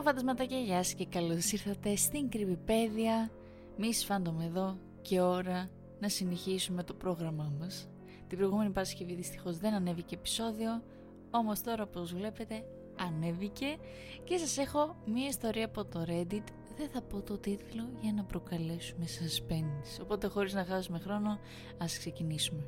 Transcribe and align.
Hello 0.00 0.06
φαντασματάκια, 0.06 0.58
γεια 0.58 0.84
και 0.96 1.06
καλώς 1.06 1.52
ήρθατε 1.52 1.96
στην 1.96 2.28
Κρυβιπέδια 2.28 3.30
Miss 3.78 4.08
Phantom 4.08 4.44
εδώ 4.44 4.78
και 5.02 5.20
ώρα 5.20 5.70
να 6.00 6.08
συνεχίσουμε 6.08 6.82
το 6.82 6.94
πρόγραμμά 6.94 7.52
μας. 7.60 7.88
Την 8.26 8.38
προηγούμενη 8.38 8.70
Παρασκευή 8.70 9.14
δυστυχώς 9.14 9.58
δεν 9.58 9.74
ανέβηκε 9.74 10.14
επεισόδιο 10.14 10.82
Όμως 11.30 11.60
τώρα 11.62 11.82
όπως 11.82 12.14
βλέπετε 12.14 12.64
ανέβηκε. 12.98 13.76
Και 14.24 14.36
σας 14.36 14.58
έχω 14.58 14.96
μία 15.06 15.26
ιστορία 15.26 15.64
από 15.64 15.84
το 15.84 16.04
Reddit. 16.08 16.44
Δεν 16.76 16.88
θα 16.92 17.02
πω 17.02 17.22
το 17.22 17.38
τίτλο 17.38 17.88
για 18.00 18.12
να 18.12 18.24
προκαλέσουμε 18.24 19.04
suspense. 19.04 20.02
Οπότε 20.02 20.26
χωρίς 20.26 20.54
να 20.54 20.64
χάσουμε 20.64 20.98
χρόνο 20.98 21.38
ας 21.78 21.98
ξεκινήσουμε. 21.98 22.66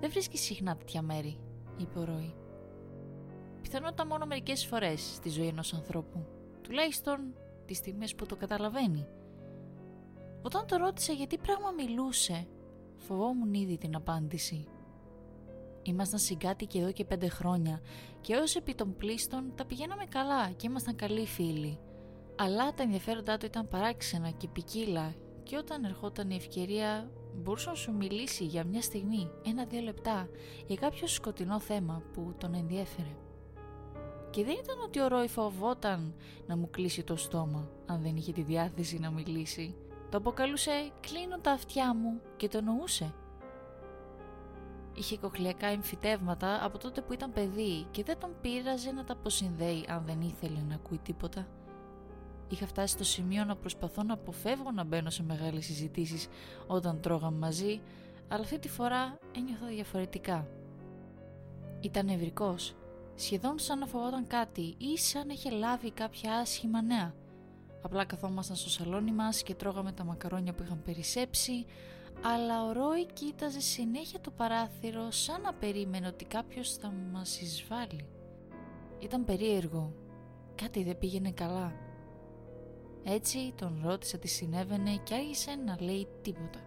Δεν 0.00 0.10
βρίσκει 0.10 0.38
συχνά 0.38 0.76
τέτοια 0.76 1.02
μέρη, 1.02 1.38
είπε 1.76 1.98
ο 1.98 2.04
Ρόι 2.04 2.34
πιθανότητα 3.60 4.06
μόνο 4.06 4.26
μερικές 4.26 4.66
φορές 4.66 5.00
στη 5.14 5.28
ζωή 5.28 5.46
ενός 5.46 5.74
ανθρώπου. 5.74 6.26
Τουλάχιστον 6.62 7.34
τις 7.66 7.76
στιγμές 7.76 8.14
που 8.14 8.26
το 8.26 8.36
καταλαβαίνει. 8.36 9.06
Όταν 10.42 10.66
το 10.66 10.76
ρώτησα 10.76 11.12
γιατί 11.12 11.38
πράγμα 11.38 11.70
μιλούσε, 11.70 12.46
φοβόμουν 12.96 13.54
ήδη 13.54 13.78
την 13.78 13.94
απάντηση. 13.96 14.66
Ήμασταν 15.82 16.18
συγκάτοικοι 16.18 16.78
εδώ 16.78 16.92
και 16.92 17.04
πέντε 17.04 17.28
χρόνια 17.28 17.80
και 18.20 18.36
ως 18.36 18.56
επί 18.56 18.74
των 18.74 18.96
πλήστων 18.96 19.52
τα 19.54 19.64
πηγαίναμε 19.64 20.04
καλά 20.04 20.50
και 20.50 20.66
ήμασταν 20.66 20.96
καλοί 20.96 21.26
φίλοι. 21.26 21.78
Αλλά 22.36 22.74
τα 22.74 22.82
ενδιαφέροντά 22.82 23.36
του 23.36 23.46
ήταν 23.46 23.68
παράξενα 23.68 24.30
και 24.30 24.48
ποικίλα 24.48 25.14
και 25.42 25.56
όταν 25.56 25.84
ερχόταν 25.84 26.30
η 26.30 26.34
ευκαιρία 26.34 27.10
μπορούσε 27.34 27.68
να 27.68 27.74
σου 27.74 27.92
μιλήσει 27.92 28.44
για 28.44 28.64
μια 28.64 28.82
στιγμή, 28.82 29.30
ένα-δύο 29.44 29.80
λεπτά, 29.80 30.28
για 30.66 30.76
κάποιο 30.76 31.06
σκοτεινό 31.06 31.60
θέμα 31.60 32.02
που 32.12 32.34
τον 32.38 32.54
ενδιέφερε. 32.54 33.16
Και 34.30 34.44
δεν 34.44 34.56
ήταν 34.62 34.76
ότι 34.84 35.00
ο 35.00 35.08
Ρόι 35.08 35.28
φοβόταν 35.28 36.14
να 36.46 36.56
μου 36.56 36.70
κλείσει 36.70 37.02
το 37.02 37.16
στόμα 37.16 37.68
αν 37.86 38.02
δεν 38.02 38.16
είχε 38.16 38.32
τη 38.32 38.42
διάθεση 38.42 38.98
να 38.98 39.10
μιλήσει. 39.10 39.74
Το 40.10 40.16
αποκαλούσε 40.16 40.90
«κλείνω 41.00 41.38
τα 41.38 41.50
αυτιά 41.50 41.94
μου» 41.94 42.20
και 42.36 42.48
το 42.48 42.60
νοούσε. 42.60 43.14
Είχε 44.94 45.16
κοχλιακά 45.16 45.66
εμφυτεύματα 45.66 46.64
από 46.64 46.78
τότε 46.78 47.00
που 47.00 47.12
ήταν 47.12 47.32
παιδί 47.32 47.86
και 47.90 48.02
δεν 48.02 48.18
τον 48.18 48.30
πείραζε 48.40 48.90
να 48.90 49.04
τα 49.04 49.12
αποσυνδέει 49.12 49.84
αν 49.88 50.02
δεν 50.06 50.20
ήθελε 50.20 50.60
να 50.68 50.74
ακούει 50.74 50.98
τίποτα. 50.98 51.46
Είχα 52.48 52.66
φτάσει 52.66 52.94
στο 52.94 53.04
σημείο 53.04 53.44
να 53.44 53.56
προσπαθώ 53.56 54.02
να 54.02 54.14
αποφεύγω 54.14 54.70
να 54.70 54.84
μπαίνω 54.84 55.10
σε 55.10 55.22
μεγάλες 55.22 55.64
συζητήσεις 55.64 56.28
όταν 56.66 57.00
τρώγαμε 57.00 57.38
μαζί, 57.38 57.80
αλλά 58.28 58.42
αυτή 58.42 58.58
τη 58.58 58.68
φορά 58.68 59.18
ένιωθα 59.36 59.66
διαφορετικά. 59.66 60.46
Ήταν 61.80 62.06
νευρικός 62.06 62.74
σχεδόν 63.20 63.58
σαν 63.58 63.78
να 63.78 63.86
φοβόταν 63.86 64.26
κάτι 64.26 64.74
ή 64.78 64.98
σαν 64.98 65.26
να 65.26 65.32
είχε 65.32 65.50
λάβει 65.50 65.90
κάποια 65.90 66.34
άσχημα 66.34 66.82
νέα. 66.82 67.14
Απλά 67.82 68.04
καθόμασταν 68.04 68.56
στο 68.56 68.70
σαλόνι 68.70 69.12
μας 69.12 69.42
και 69.42 69.54
τρώγαμε 69.54 69.92
τα 69.92 70.04
μακαρόνια 70.04 70.52
που 70.52 70.62
είχαν 70.62 70.82
περισσέψει, 70.82 71.64
αλλά 72.22 72.64
ο 72.64 72.72
Ρόι 72.72 73.06
κοίταζε 73.12 73.60
συνέχεια 73.60 74.20
το 74.20 74.30
παράθυρο 74.30 75.10
σαν 75.10 75.40
να 75.40 75.54
περίμενε 75.54 76.06
ότι 76.06 76.24
κάποιος 76.24 76.74
θα 76.74 76.92
μας 77.12 77.40
εισβάλλει. 77.40 78.06
Ήταν 78.98 79.24
περίεργο. 79.24 79.92
Κάτι 80.54 80.82
δεν 80.82 80.98
πήγαινε 80.98 81.30
καλά. 81.30 81.72
Έτσι 83.04 83.52
τον 83.56 83.80
ρώτησα 83.84 84.18
τι 84.18 84.28
συνέβαινε 84.28 85.00
και 85.02 85.14
άρχισε 85.14 85.50
να 85.64 85.76
λέει 85.80 86.08
τίποτα. 86.22 86.58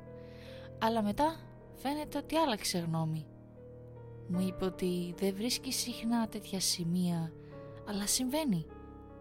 Αλλά 0.80 1.02
μετά 1.02 1.40
φαίνεται 1.76 2.18
ότι 2.18 2.36
άλλαξε 2.36 2.78
γνώμη 2.78 3.26
μου 4.34 4.48
είπε 4.48 4.66
ότι 4.66 5.14
δεν 5.18 5.36
βρίσκει 5.36 5.72
συχνά 5.72 6.28
τέτοια 6.28 6.60
σημεία, 6.60 7.32
αλλά 7.88 8.08
συμβαίνει, 8.08 8.66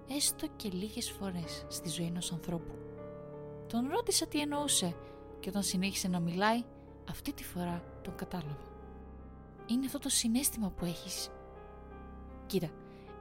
έστω 0.09 0.47
και 0.57 0.69
λίγες 0.73 1.11
φορές 1.11 1.65
στη 1.69 1.89
ζωή 1.89 2.07
ενός 2.07 2.33
ανθρώπου. 2.33 2.75
Τον 3.67 3.89
ρώτησα 3.89 4.27
τι 4.27 4.41
εννοούσε 4.41 4.97
και 5.41 5.49
όταν 5.49 5.63
συνέχισε 5.63 6.09
να 6.09 6.21
μιλάει, 6.21 6.65
αυτή 7.11 7.33
τη 7.33 7.45
φορά 7.45 7.85
τον 8.03 8.15
κατάλαβα. 8.15 8.71
Είναι 9.67 9.87
αυτό 9.87 9.99
το 9.99 10.09
συνέστημα 10.09 10.71
που 10.71 10.85
έχεις. 10.85 11.31
Κοίτα, 12.47 12.71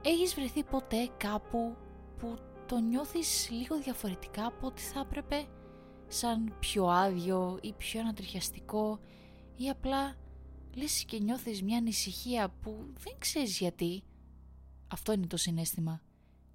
έχεις 0.02 0.34
βρεθεί 0.34 0.64
ποτέ 0.64 1.10
κάπου 1.16 1.76
που 2.18 2.36
το 2.66 2.78
νιώθεις 2.78 3.50
λίγο 3.50 3.78
διαφορετικά 3.78 4.46
από 4.46 4.66
ό,τι 4.66 4.80
θα 4.80 5.00
έπρεπε, 5.00 5.44
σαν 6.08 6.54
πιο 6.60 6.86
άδειο 6.86 7.58
ή 7.62 7.72
πιο 7.72 8.00
ανατριχιαστικό 8.00 8.98
ή 9.56 9.68
απλά 9.68 10.16
λες 10.76 11.04
και 11.04 11.18
νιώθεις 11.18 11.62
μια 11.62 11.78
ανησυχία 11.78 12.54
που 12.62 12.76
δεν 13.04 13.14
ξέρεις 13.18 13.58
γιατί. 13.58 14.02
Αυτό 14.92 15.12
είναι 15.12 15.26
το 15.26 15.36
συνέστημα. 15.36 16.02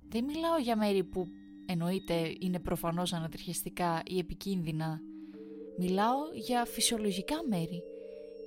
Δεν 0.09 0.23
μιλάω 0.23 0.57
για 0.57 0.77
μέρη 0.77 1.03
που 1.03 1.27
εννοείται 1.65 2.33
είναι 2.39 2.59
προφανώς 2.59 3.13
ανατριχιαστικά 3.13 4.01
ή 4.05 4.17
επικίνδυνα. 4.17 5.01
Μιλάω 5.77 6.17
για 6.33 6.65
φυσιολογικά 6.65 7.35
μέρη. 7.49 7.83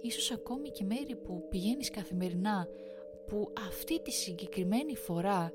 Ίσως 0.02 0.30
ακόμη 0.30 0.70
και 0.70 0.84
μέρη 0.84 1.16
που 1.16 1.46
πηγαίνεις 1.50 1.90
καθημερινά 1.90 2.66
που 3.26 3.52
αυτή 3.66 4.02
τη 4.02 4.10
συγκεκριμένη 4.10 4.96
φορά 4.96 5.52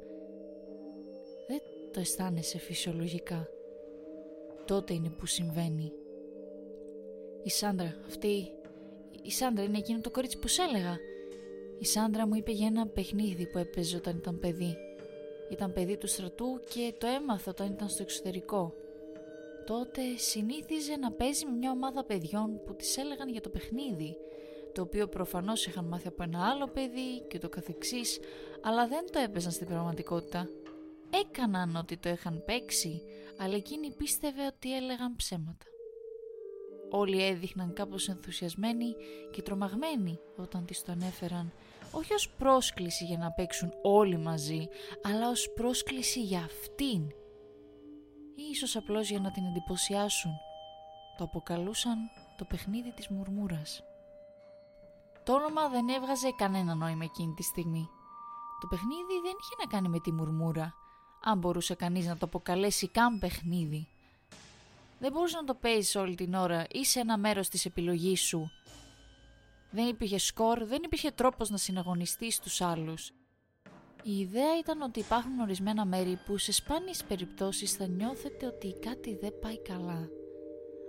δεν 1.47 1.59
το 1.93 1.99
αισθάνεσαι 1.99 2.57
φυσιολογικά. 2.59 3.47
Τότε 4.65 4.93
είναι 4.93 5.09
που 5.09 5.25
συμβαίνει. 5.25 5.91
Η 7.43 7.49
Σάντρα 7.49 7.95
αυτή 8.05 8.51
η 9.25 9.31
Σάντρα 9.31 9.63
είναι 9.63 9.77
εκείνο 9.77 9.99
το 10.01 10.11
κορίτσι 10.11 10.37
που 10.37 10.47
σ' 10.47 10.59
έλεγα. 10.59 10.97
Η 11.79 11.85
Σάντρα 11.85 12.27
μου 12.27 12.35
είπε 12.35 12.51
για 12.51 12.67
ένα 12.67 12.87
παιχνίδι 12.87 13.47
που 13.47 13.57
έπαιζε 13.57 13.95
όταν 13.95 14.17
ήταν 14.17 14.39
παιδί. 14.39 14.77
Ήταν 15.51 15.73
παιδί 15.73 15.97
του 15.97 16.07
στρατού 16.07 16.61
και 16.73 16.93
το 16.97 17.07
έμαθα 17.07 17.51
όταν 17.51 17.71
ήταν 17.71 17.89
στο 17.89 18.01
εξωτερικό. 18.01 18.73
Τότε 19.65 20.01
συνήθιζε 20.17 20.95
να 20.95 21.11
παίζει 21.11 21.45
με 21.45 21.51
μια 21.51 21.71
ομάδα 21.71 22.03
παιδιών 22.03 22.61
που 22.65 22.75
της 22.75 22.97
έλεγαν 22.97 23.29
για 23.29 23.41
το 23.41 23.49
παιχνίδι, 23.49 24.17
το 24.73 24.81
οποίο 24.81 25.07
προφανώς 25.07 25.65
είχαν 25.65 25.85
μάθει 25.85 26.07
από 26.07 26.23
ένα 26.23 26.49
άλλο 26.49 26.67
παιδί 26.67 27.21
και 27.29 27.39
το 27.39 27.49
καθεξής, 27.49 28.19
αλλά 28.61 28.87
δεν 28.87 29.05
το 29.11 29.19
έπαιζαν 29.19 29.51
στην 29.51 29.67
πραγματικότητα. 29.67 30.49
Έκαναν 31.09 31.75
ότι 31.75 31.97
το 31.97 32.09
είχαν 32.09 32.43
παίξει, 32.45 33.01
αλλά 33.37 33.55
εκείνη 33.55 33.91
πίστευε 33.91 34.45
ότι 34.45 34.75
έλεγαν 34.75 35.15
ψέματα. 35.15 35.65
Όλοι 36.97 37.25
έδειχναν 37.25 37.73
κάπως 37.73 38.07
ενθουσιασμένοι 38.07 38.95
και 39.31 39.41
τρομαγμένοι 39.41 40.19
όταν 40.35 40.65
τις 40.65 40.83
το 40.83 40.91
ανέφεραν, 40.91 41.51
όχι 41.91 42.13
ως 42.13 42.29
πρόσκληση 42.29 43.05
για 43.05 43.17
να 43.17 43.31
παίξουν 43.31 43.73
όλοι 43.81 44.17
μαζί, 44.17 44.67
αλλά 45.03 45.29
ως 45.29 45.51
πρόσκληση 45.55 46.21
για 46.21 46.39
αυτήν. 46.39 47.01
Ή 48.35 48.43
ίσως 48.51 48.75
απλώς 48.75 49.09
για 49.09 49.19
να 49.19 49.31
την 49.31 49.45
εντυπωσιάσουν. 49.45 50.31
Το 51.17 51.23
αποκαλούσαν 51.23 51.97
το 52.37 52.45
παιχνίδι 52.45 52.91
της 52.91 53.07
μουρμούρας. 53.07 53.83
Το 55.23 55.33
όνομα 55.33 55.69
δεν 55.69 55.87
έβγαζε 55.87 56.29
κανένα 56.37 56.75
νόημα 56.75 57.03
εκείνη 57.03 57.33
τη 57.33 57.43
στιγμή. 57.43 57.89
Το 58.61 58.67
παιχνίδι 58.67 59.21
δεν 59.23 59.33
είχε 59.41 59.55
να 59.59 59.71
κάνει 59.71 59.89
με 59.89 59.99
τη 59.99 60.11
μουρμούρα, 60.11 60.73
αν 61.23 61.37
μπορούσε 61.37 61.75
κανείς 61.75 62.05
να 62.07 62.17
το 62.17 62.25
αποκαλέσει 62.25 62.89
καν 62.89 63.19
παιχνίδι. 63.19 63.87
Δεν 64.99 65.11
μπορούσες 65.11 65.39
να 65.39 65.43
το 65.43 65.55
παίζεις 65.55 65.95
όλη 65.95 66.15
την 66.15 66.33
ώρα 66.33 66.65
ή 66.71 66.85
σε 66.85 66.99
ένα 66.99 67.17
μέρος 67.17 67.49
της 67.49 67.65
επιλογής 67.65 68.21
σου. 68.21 68.51
Δεν 69.71 69.87
υπήρχε 69.87 70.17
σκορ, 70.17 70.65
δεν 70.65 70.81
υπήρχε 70.83 71.11
τρόπος 71.11 71.49
να 71.49 71.57
συναγωνιστείς 71.57 72.39
τους 72.39 72.61
άλλους. 72.61 73.11
Η 74.03 74.19
ιδέα 74.19 74.57
ήταν 74.59 74.81
ότι 74.81 74.99
υπάρχουν 74.99 75.39
ορισμένα 75.39 75.85
μέρη 75.85 76.19
που 76.25 76.37
σε 76.37 76.51
σπάνιες 76.51 77.03
περιπτώσεις 77.03 77.73
θα 77.73 77.87
νιώθετε 77.87 78.45
ότι 78.45 78.75
κάτι 78.79 79.15
δεν 79.15 79.39
πάει 79.41 79.61
καλά. 79.61 80.09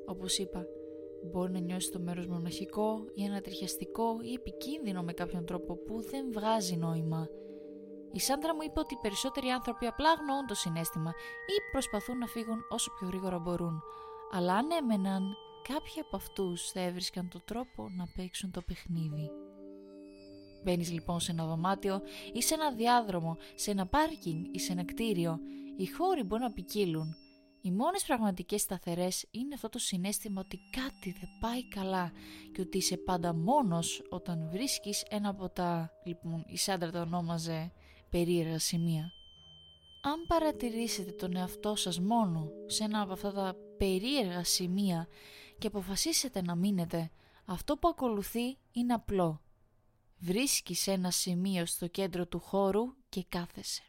Όπως 0.06 0.38
είπα, 0.38 0.66
μπορεί 1.32 1.52
να 1.52 1.58
νιώσεις 1.58 1.90
το 1.90 1.98
μέρος 1.98 2.26
μοναχικό 2.26 3.04
ή 3.14 3.24
ανατριχιαστικό 3.24 4.18
ή 4.22 4.32
επικίνδυνο 4.32 5.02
με 5.02 5.12
κάποιον 5.12 5.46
τρόπο 5.46 5.76
που 5.76 6.02
δεν 6.02 6.32
βγάζει 6.32 6.76
νόημα. 6.76 7.28
Η 8.12 8.20
Σάντρα 8.20 8.54
μου 8.54 8.62
είπε 8.62 8.80
ότι 8.80 8.94
οι 8.94 8.98
περισσότεροι 9.02 9.48
άνθρωποι 9.48 9.86
απλά 9.86 10.10
αγνοούν 10.10 10.46
το 10.46 10.54
συνέστημα 10.54 11.10
ή 11.46 11.70
προσπαθούν 11.72 12.18
να 12.18 12.26
φύγουν 12.26 12.58
όσο 12.68 12.90
πιο 12.98 13.06
γρήγορα 13.06 13.38
μπορούν. 13.38 13.82
Αλλά 14.32 14.54
αν 14.54 14.70
έμεναν, 14.70 15.36
κάποιοι 15.68 16.00
από 16.00 16.16
αυτούς 16.16 16.70
θα 16.70 16.80
έβρισκαν 16.80 17.28
τον 17.28 17.42
τρόπο 17.44 17.88
να 17.96 18.06
παίξουν 18.16 18.50
το 18.50 18.62
παιχνίδι. 18.62 19.30
Μπαίνεις 20.64 20.90
λοιπόν 20.90 21.20
σε 21.20 21.30
ένα 21.30 21.46
δωμάτιο 21.46 22.00
ή 22.32 22.42
σε 22.42 22.54
ένα 22.54 22.72
διάδρομο, 22.72 23.36
σε 23.54 23.70
ένα 23.70 23.86
πάρκινγκ 23.86 24.44
ή 24.50 24.58
σε 24.58 24.72
ένα 24.72 24.84
κτίριο. 24.84 25.38
Οι 25.76 25.86
χώροι 25.86 26.22
μπορούν 26.22 26.44
να 26.44 26.52
ποικίλουν. 26.52 27.16
Οι 27.60 27.70
μόνες 27.70 28.04
πραγματικές 28.04 28.60
σταθερές 28.60 29.26
είναι 29.30 29.54
αυτό 29.54 29.68
το 29.68 29.78
συνέστημα 29.78 30.40
ότι 30.40 30.58
κάτι 30.70 31.16
δεν 31.20 31.28
πάει 31.40 31.68
καλά 31.68 32.12
και 32.52 32.60
ότι 32.60 32.76
είσαι 32.76 32.96
πάντα 32.96 33.34
μόνος 33.34 34.02
όταν 34.10 34.48
βρίσκεις 34.50 35.04
ένα 35.08 35.28
από 35.28 35.48
τα... 35.48 35.90
Λοιπόν, 36.04 36.44
η 36.46 36.56
Σάντρα 36.56 36.90
το 36.90 37.00
ονόμαζε 37.00 37.72
περίεργα 38.10 38.58
σημεία. 38.58 39.12
Αν 40.02 40.26
παρατηρήσετε 40.26 41.10
τον 41.10 41.36
εαυτό 41.36 41.74
σας 41.74 42.00
μόνο 42.00 42.50
σε 42.66 42.84
ένα 42.84 43.00
από 43.00 43.12
αυτά 43.12 43.32
τα 43.32 43.56
περίεργα 43.78 44.44
σημεία 44.44 45.08
και 45.58 45.66
αποφασίσετε 45.66 46.42
να 46.42 46.54
μείνετε, 46.54 47.10
αυτό 47.44 47.76
που 47.76 47.88
ακολουθεί 47.88 48.58
είναι 48.72 48.92
απλό. 48.92 49.40
Βρίσκεις 50.18 50.86
ένα 50.86 51.10
σημείο 51.10 51.66
στο 51.66 51.86
κέντρο 51.86 52.26
του 52.26 52.38
χώρου 52.38 52.82
και 53.08 53.24
κάθεσαι. 53.28 53.82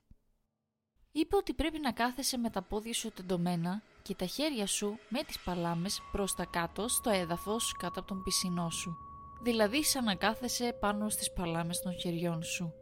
είπε 1.12 1.36
ότι 1.36 1.54
πρέπει 1.54 1.80
να 1.80 1.92
κάθεσαι 1.92 2.38
με 2.38 2.50
τα 2.50 2.62
πόδια 2.62 2.94
σου 2.94 3.12
τεντωμένα 3.12 3.82
και 4.02 4.16
τα 4.16 4.26
χέρια 4.26 4.68
σου 4.68 4.98
με 5.10 5.24
τις 5.24 5.40
παλάμες 5.40 6.02
προς 6.12 6.36
τα 6.36 6.46
κάτω 6.46 6.88
στο 6.88 7.10
έδαφος 7.10 7.72
κάτω 7.78 8.00
από 8.00 8.08
τον 8.08 8.24
πισινό 8.24 8.70
σου. 8.70 8.98
Δηλαδή 9.44 9.84
σαν 9.84 10.04
να 10.04 10.16
κάθεσαι 10.16 10.78
πάνω 10.80 11.10
στις 11.10 11.34
παλάμες 11.34 11.82
των 11.82 12.00
χεριών 12.00 12.44
σου. 12.44 12.74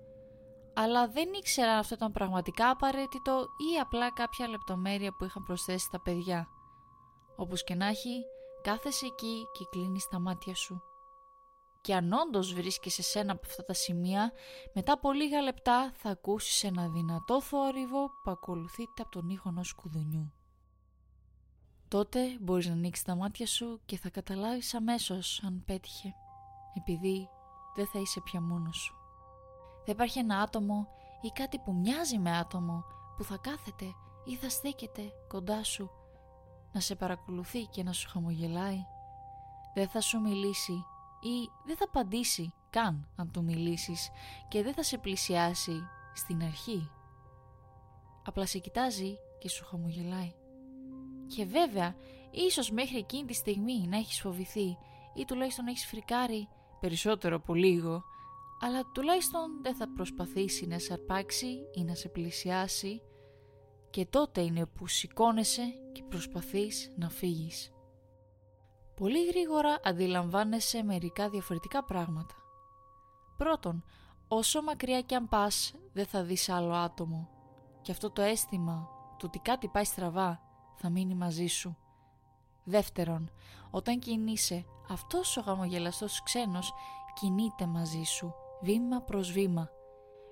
Αλλά 0.76 1.08
δεν 1.08 1.34
ήξερα 1.34 1.72
αν 1.72 1.78
αυτό 1.78 1.96
ήταν 1.96 2.12
πραγματικά 2.12 2.70
απαραίτητο 2.70 3.40
ή 3.40 3.80
απλά 3.82 4.12
κάποια 4.12 4.48
λεπτομέρεια 4.48 5.12
που 5.12 5.24
είχαν 5.24 5.44
προσθέσει 5.44 5.90
τα 5.92 6.02
παιδιά. 6.02 6.48
Όπως 7.36 7.64
και 7.64 7.76
να 7.76 7.86
έχει, 7.86 8.24
κάθεσαι 8.62 9.06
εκεί 9.06 9.46
και 9.54 9.66
κλείνεις 9.72 10.08
τα 10.08 10.20
μάτια 10.20 10.56
σου 10.56 10.82
και 11.86 11.96
αν 11.96 12.14
όντως 12.14 12.54
βρίσκεσαι 12.54 13.02
σε 13.02 13.20
ένα 13.20 13.32
από 13.32 13.42
αυτά 13.46 13.64
τα 13.64 13.74
σημεία, 13.74 14.32
μετά 14.74 14.94
από 14.94 15.12
λίγα 15.12 15.42
λεπτά 15.42 15.92
θα 15.94 16.10
ακούσεις 16.10 16.64
ένα 16.64 16.90
δυνατό 16.90 17.42
θόρυβο 17.42 18.08
που 18.24 18.32
ακολουθείται 18.32 19.02
από 19.02 19.12
τον 19.12 19.30
ήχο 19.30 19.50
ενός 19.50 19.74
κουδουνιού. 19.74 20.34
Τότε 21.88 22.38
μπορείς 22.42 22.68
να 22.68 22.74
ανοίξεις 22.74 23.06
τα 23.06 23.16
μάτια 23.16 23.48
σου 23.48 23.82
και 23.86 23.98
θα 23.98 24.10
καταλάβεις 24.10 24.74
αμέσως 24.74 25.42
αν 25.46 25.64
πέτυχε, 25.66 26.14
επειδή 26.78 27.30
δεν 27.76 27.88
θα 27.88 28.00
είσαι 28.00 28.22
πια 28.22 28.42
μόνος 28.42 28.78
σου. 28.78 29.05
Θα 29.86 29.92
υπάρχει 29.92 30.20
ένα 30.20 30.40
άτομο 30.40 30.88
ή 31.22 31.28
κάτι 31.28 31.60
που 31.60 31.74
μοιάζει 31.74 32.18
με 32.18 32.38
άτομο 32.38 32.84
που 33.18 33.24
θα 33.24 33.38
κάθεται 33.38 33.86
ή 34.26 34.36
θα 34.36 34.50
στέκεται 34.50 35.02
κοντά 35.28 35.64
σου 35.64 35.90
να 36.72 36.80
σε 36.80 36.96
παρακολουθεί 36.96 37.66
και 37.66 37.84
να 37.84 37.92
σου 37.94 38.10
χαμογελάει. 38.10 38.86
Δεν 39.74 39.88
θα 39.88 40.02
σου 40.02 40.20
μιλήσει 40.22 40.86
ή 41.22 41.50
δεν 41.66 41.78
θα 41.78 41.86
απαντήσει 41.86 42.54
καν 42.70 43.08
αν 43.16 43.32
του 43.32 43.44
μιλήσεις 43.44 44.10
και 44.48 44.64
δεν 44.64 44.74
θα 44.74 44.84
σε 44.84 44.98
πλησιάσει 44.98 45.88
στην 46.14 46.44
αρχή. 46.44 46.92
Απλά 48.26 48.46
σε 48.46 48.58
κοιτάζει 48.58 49.18
και 49.40 49.50
σου 49.50 49.66
χαμογελάει. 49.66 50.34
Και 51.28 51.46
βέβαια, 51.46 51.96
ίσως 52.32 52.72
μέχρι 52.72 52.98
εκείνη 52.98 53.26
τη 53.26 53.34
στιγμή 53.34 53.88
να 53.88 53.98
έχεις 53.98 54.20
φοβηθεί 54.20 54.78
ή 55.14 55.26
τουλάχιστον 55.26 55.68
έχεις 55.68 55.86
φρικάρει 55.86 56.48
περισσότερο 56.80 57.36
από 57.36 57.54
λίγο, 57.54 58.04
αλλά 58.62 58.92
τουλάχιστον 58.94 59.62
δεν 59.62 59.76
θα 59.76 59.88
προσπαθήσει 59.96 60.68
να 60.68 60.80
σε 60.80 60.94
αρπάξει 60.94 61.58
ή 61.74 61.84
να 61.84 61.96
σε 61.96 62.10
πλησιάσει 62.10 63.02
και 63.90 64.06
τότε 64.06 64.42
είναι 64.42 64.66
που 64.66 64.88
σηκώνεσαι 64.88 65.64
και 65.92 66.04
προσπαθείς 66.04 66.94
να 66.98 67.10
φύγεις 67.10 67.76
πολύ 68.96 69.26
γρήγορα 69.26 69.80
αντιλαμβάνεσαι 69.84 70.84
μερικά 70.84 71.30
διαφορετικά 71.30 71.84
πράγματα. 71.84 72.36
Πρώτον, 73.38 73.84
όσο 74.28 74.62
μακριά 74.62 75.02
κι 75.02 75.16
αν 75.16 75.28
πας 75.30 75.74
δεν 75.94 76.06
θα 76.06 76.24
δεις 76.24 76.50
άλλο 76.50 76.74
άτομο 76.74 77.30
και 77.82 77.92
αυτό 77.92 78.12
το 78.12 78.22
αίσθημα 78.22 78.90
του 79.18 79.24
ότι 79.28 79.40
κάτι 79.40 79.68
πάει 79.68 79.84
στραβά 79.84 80.42
θα 80.76 80.90
μείνει 80.90 81.16
μαζί 81.16 81.46
σου. 81.46 81.78
Δεύτερον, 82.64 83.32
όταν 83.72 84.00
κινείσαι, 84.00 84.66
αυτός 84.90 85.38
ο 85.38 85.42
γαμογελαστός 85.42 86.24
ξένος 86.24 86.74
κινείται 87.14 87.66
μαζί 87.66 88.04
σου, 88.04 88.34
βήμα 88.62 89.02
προς 89.02 89.32
βήμα. 89.32 89.70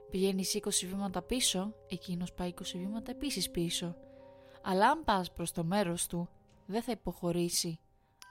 Πηγαίνεις 0.09 0.53
20 0.53 0.85
βήματα 0.85 1.21
πίσω, 1.21 1.73
εκείνος 1.89 2.33
πάει 2.33 2.47
20 2.49 2.77
βήματα 2.77 3.11
επίσης 3.11 3.51
πίσω. 3.51 3.95
Αλλά 4.63 4.89
αν 4.89 5.03
πας 5.03 5.31
προς 5.31 5.51
το 5.51 5.63
μέρος 5.63 6.07
του, 6.07 6.29
δεν 6.65 6.81
θα 6.81 6.91
υποχωρήσει 6.91 7.79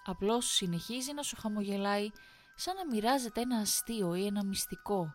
Απλώς 0.04 0.46
συνεχίζει 0.46 1.12
να 1.12 1.22
σου 1.22 1.36
χαμογελάει 1.40 2.10
σαν 2.54 2.76
να 2.76 2.86
μοιράζεται 2.86 3.40
ένα 3.40 3.56
αστείο 3.56 4.14
ή 4.14 4.26
ένα 4.26 4.44
μυστικό. 4.44 5.12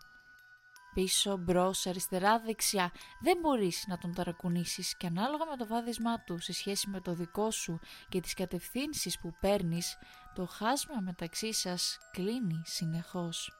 Πίσω, 0.93 1.37
μπρος, 1.37 1.85
αριστερά, 1.85 2.39
δεξιά. 2.39 2.91
Δεν 3.21 3.37
μπορείς 3.41 3.85
να 3.87 3.97
τον 3.97 4.13
ταρακουνήσεις 4.13 4.97
και 4.97 5.07
ανάλογα 5.07 5.45
με 5.45 5.57
το 5.57 5.67
βάδισμά 5.67 6.23
του 6.23 6.39
σε 6.39 6.53
σχέση 6.53 6.89
με 6.89 7.01
το 7.01 7.13
δικό 7.13 7.51
σου 7.51 7.79
και 8.09 8.19
τις 8.19 8.33
κατευθύνσεις 8.33 9.19
που 9.19 9.33
παίρνεις, 9.41 9.97
το 10.35 10.45
χάσμα 10.45 10.99
μεταξύ 11.01 11.53
σας 11.53 11.97
κλείνει 12.11 12.61
συνεχώς. 12.65 13.56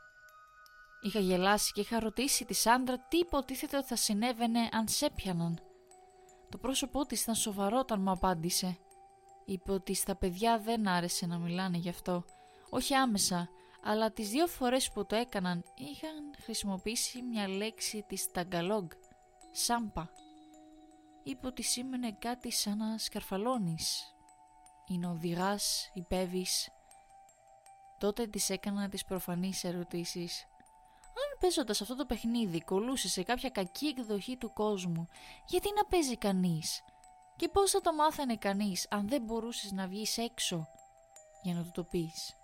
Είχα 1.02 1.20
γελάσει 1.20 1.72
και 1.72 1.82
είχα 1.82 2.00
ρωτήσει 2.00 2.46
τη 2.46 2.54
Σάντρα 2.54 3.00
τι 3.00 3.18
υποτίθεται 3.18 3.78
ότι 3.78 3.88
θα 3.88 3.96
συνέβαινε 3.96 4.70
αν 4.72 4.88
σε 4.88 5.06
έπιαναν. 5.06 5.60
Το 6.50 6.58
πρόσωπό 6.58 7.06
της 7.06 7.22
ήταν 7.22 7.36
σοβαρό 7.36 7.78
όταν 7.80 8.02
μου 8.02 8.12
απάντησε. 8.12 8.78
Είπε 9.46 9.72
ότι 9.72 9.94
στα 9.94 10.16
παιδιά 10.16 10.60
δεν 10.60 10.88
άρεσε 10.88 11.26
να 11.26 11.38
μιλάνε 11.38 11.78
γι' 11.78 11.90
αυτό. 11.90 12.24
Όχι 12.70 12.94
άμεσα, 12.94 13.50
αλλά 13.84 14.12
τις 14.12 14.30
δύο 14.30 14.48
φορές 14.48 14.92
που 14.92 15.06
το 15.06 15.16
έκαναν 15.16 15.64
είχαν 15.76 16.36
χρησιμοποιήσει 16.42 17.22
μια 17.22 17.48
λέξη 17.48 18.06
της 18.08 18.32
Ταγκαλόγκ, 18.32 18.90
σάμπα. 19.52 20.10
Είπε 21.24 21.48
ότι 21.48 21.62
σήμαινε 21.62 22.12
κάτι 22.12 22.52
σαν 22.52 22.78
να 22.78 22.98
σκαρφαλώνεις. 22.98 24.16
Είναι 24.88 25.08
οδηγάς, 25.08 25.92
υπέβης. 25.94 26.70
Τότε 27.98 28.28
της 28.28 28.50
έκανα 28.50 28.90
τις 28.90 29.06
προφανείς 29.06 29.64
ερωτήσεις. 29.64 30.48
Αν 31.20 31.38
παίζοντας 31.40 31.82
αυτό 31.82 31.96
το 31.96 32.06
παιχνίδι 32.06 32.62
κολούσε 32.62 33.08
σε 33.08 33.24
κάποια 33.24 33.50
κακή 33.50 33.86
εκδοχή 33.86 34.38
του 34.38 34.54
κόσμου, 34.54 35.08
γιατί 35.48 35.70
να 35.76 35.86
παίζει 35.86 36.18
κανείς; 36.18 36.82
Και 37.36 37.48
πώς 37.50 37.72
θα 37.72 37.82
το 37.82 37.94
μάθαινε 37.94 38.38
κανείς 38.38 38.88
αν 38.90 39.08
δεν 39.08 39.22
μπορούσες 39.22 39.72
να 39.72 39.88
βγεις 39.88 40.18
έξω; 40.18 40.68
Για 41.42 41.54
να 41.54 41.64
του 41.64 41.72
το 41.74 41.84
πεις. 41.84 42.36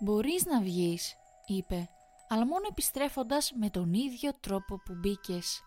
«Μπορείς 0.00 0.44
να 0.44 0.60
βγεις», 0.60 1.16
είπε, 1.46 1.88
«αλλά 2.28 2.46
μόνο 2.46 2.66
επιστρέφοντας 2.70 3.52
με 3.52 3.70
τον 3.70 3.92
ίδιο 3.92 4.34
τρόπο 4.40 4.76
που 4.76 4.94
μπήκες. 4.94 5.62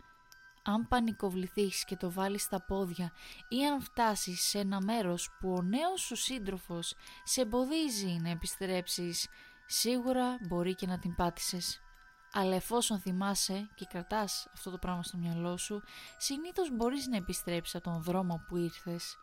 Αν 0.66 0.88
πανικοβληθείς 0.88 1.86
και 1.86 1.96
το 1.96 2.12
βάλεις 2.12 2.42
στα 2.42 2.66
πόδια 2.66 3.12
ή 3.50 3.66
αν 3.66 3.82
φτάσεις 3.82 4.42
σε 4.42 4.60
ένα 4.60 4.82
μέρος 4.82 5.30
που 5.40 5.54
ο 5.54 5.62
νέος 5.62 6.02
σου 6.02 6.16
σύντροφος 6.16 6.96
σε 7.24 7.42
εμποδίζει 7.42 8.20
να 8.22 8.30
επιστρέψεις, 8.30 9.28
σίγουρα 9.66 10.38
μπορεί 10.48 10.76
και 10.76 10.88
να 10.88 11.00
την 11.00 11.16
πάτησες. 11.16 11.83
Αλλά 12.36 12.56
εφόσον 12.56 13.00
θυμάσαι 13.00 13.70
και 13.76 13.86
κρατάς 13.86 14.48
αυτό 14.54 14.72
το 14.72 14.78
πράγμα 14.78 15.04
στο 15.04 15.18
μυαλό 15.18 15.58
σου, 15.58 15.82
συνήθως 16.18 16.72
μπορείς 16.76 17.08
να 17.08 17.16
επιστρέψεις 17.16 17.76
από 17.76 17.84
τον 17.84 18.04
δρόμο 18.04 18.42
που 18.48 18.58
ήρθες. 18.58 19.18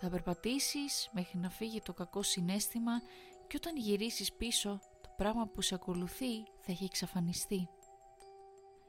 Θα 0.00 0.08
περπατήσεις 0.08 1.08
μέχρι 1.12 1.38
να 1.38 1.50
φύγει 1.50 1.80
το 1.80 1.92
κακό 1.92 2.22
συνέστημα 2.22 2.92
και 3.46 3.56
όταν 3.56 3.76
γυρίσεις 3.76 4.32
πίσω, 4.32 4.80
το 5.02 5.08
πράγμα 5.16 5.46
που 5.46 5.62
σε 5.62 5.74
ακολουθεί 5.74 6.42
θα 6.60 6.72
έχει 6.72 6.84
εξαφανιστεί. 6.84 7.68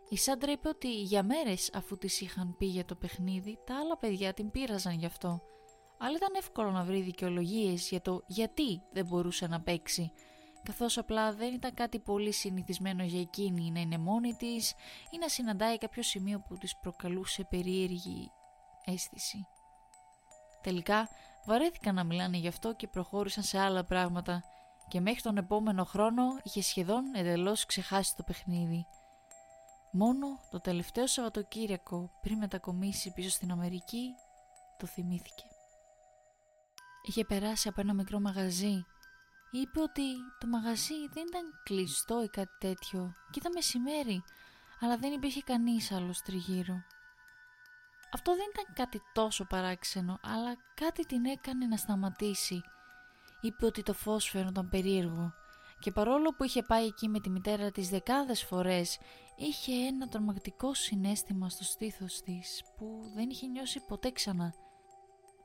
Η 0.09 0.17
Σάντρα 0.17 0.51
είπε 0.51 0.67
ότι 0.67 1.01
για 1.01 1.23
μέρες 1.23 1.69
αφού 1.73 1.97
της 1.97 2.21
είχαν 2.21 2.55
πει 2.57 2.65
για 2.65 2.85
το 2.85 2.95
παιχνίδι, 2.95 3.59
τα 3.65 3.79
άλλα 3.79 3.97
παιδιά 3.97 4.33
την 4.33 4.51
πείραζαν 4.51 4.93
γι' 4.93 5.05
αυτό. 5.05 5.41
Αλλά 5.97 6.15
ήταν 6.15 6.33
εύκολο 6.37 6.71
να 6.71 6.83
βρει 6.83 7.01
δικαιολογίες 7.01 7.89
για 7.89 8.01
το 8.01 8.23
γιατί 8.27 8.81
δεν 8.91 9.05
μπορούσε 9.05 9.47
να 9.47 9.61
παίξει 9.61 10.11
καθώς 10.67 10.97
απλά 10.97 11.33
δεν 11.33 11.53
ήταν 11.53 11.73
κάτι 11.73 11.99
πολύ 11.99 12.31
συνηθισμένο 12.31 13.03
για 13.03 13.19
εκείνη 13.19 13.71
να 13.71 13.79
είναι 13.79 13.97
μόνη 13.97 14.33
της 14.33 14.73
ή 15.11 15.17
να 15.17 15.29
συναντάει 15.29 15.77
κάποιο 15.77 16.03
σημείο 16.03 16.39
που 16.39 16.57
της 16.57 16.77
προκαλούσε 16.77 17.43
περίεργη 17.43 18.31
αίσθηση. 18.85 19.47
Τελικά 20.61 21.09
βαρέθηκαν 21.45 21.95
να 21.95 22.03
μιλάνε 22.03 22.37
γι' 22.37 22.47
αυτό 22.47 22.73
και 22.73 22.87
προχώρησαν 22.87 23.43
σε 23.43 23.59
άλλα 23.59 23.85
πράγματα 23.85 24.43
και 24.87 25.01
μέχρι 25.01 25.21
τον 25.21 25.37
επόμενο 25.37 25.83
χρόνο 25.83 26.23
είχε 26.43 26.61
σχεδόν 26.61 27.15
εντελώς 27.15 27.65
ξεχάσει 27.65 28.15
το 28.15 28.23
παιχνίδι. 28.23 28.85
Μόνο 29.91 30.27
το 30.51 30.59
τελευταίο 30.59 31.07
Σαββατοκύριακο 31.07 32.11
πριν 32.21 32.37
μετακομίσει 32.37 33.11
πίσω 33.13 33.29
στην 33.29 33.51
Αμερική 33.51 34.13
το 34.77 34.87
θυμήθηκε. 34.87 35.43
Είχε 37.07 37.25
περάσει 37.25 37.67
από 37.67 37.81
ένα 37.81 37.93
μικρό 37.93 38.19
μαγαζί 38.19 38.85
είπε 39.61 39.81
ότι 39.81 40.15
το 40.39 40.47
μαγαζί 40.47 41.07
δεν 41.13 41.25
ήταν 41.27 41.61
κλειστό 41.63 42.23
ή 42.23 42.29
κάτι 42.29 42.55
τέτοιο 42.59 43.13
και 43.29 43.39
ήταν 43.39 43.51
μεσημέρι, 43.55 44.23
αλλά 44.79 44.97
δεν 44.97 45.11
υπήρχε 45.11 45.41
κανείς 45.41 45.91
άλλος 45.91 46.21
τριγύρω. 46.21 46.83
Αυτό 48.13 48.35
δεν 48.35 48.45
ήταν 48.53 48.73
κάτι 48.73 49.01
τόσο 49.13 49.45
παράξενο, 49.45 50.19
αλλά 50.23 50.55
κάτι 50.73 51.05
την 51.05 51.25
έκανε 51.25 51.65
να 51.65 51.77
σταματήσει. 51.77 52.61
Είπε 53.41 53.65
ότι 53.65 53.83
το 53.83 53.93
φως 53.93 54.29
φαίνονταν 54.29 54.69
περίεργο 54.69 55.33
και 55.79 55.91
παρόλο 55.91 56.33
που 56.33 56.43
είχε 56.43 56.63
πάει 56.63 56.85
εκεί 56.85 57.07
με 57.07 57.19
τη 57.19 57.29
μητέρα 57.29 57.71
της 57.71 57.89
δεκάδες 57.89 58.43
φορές, 58.43 58.99
είχε 59.35 59.73
ένα 59.73 60.07
τρομακτικό 60.07 60.73
συνέστημα 60.73 61.49
στο 61.49 61.63
στήθος 61.63 62.21
της 62.21 62.63
που 62.77 63.11
δεν 63.15 63.29
είχε 63.29 63.47
νιώσει 63.47 63.79
ποτέ 63.87 64.11
ξανά. 64.11 64.53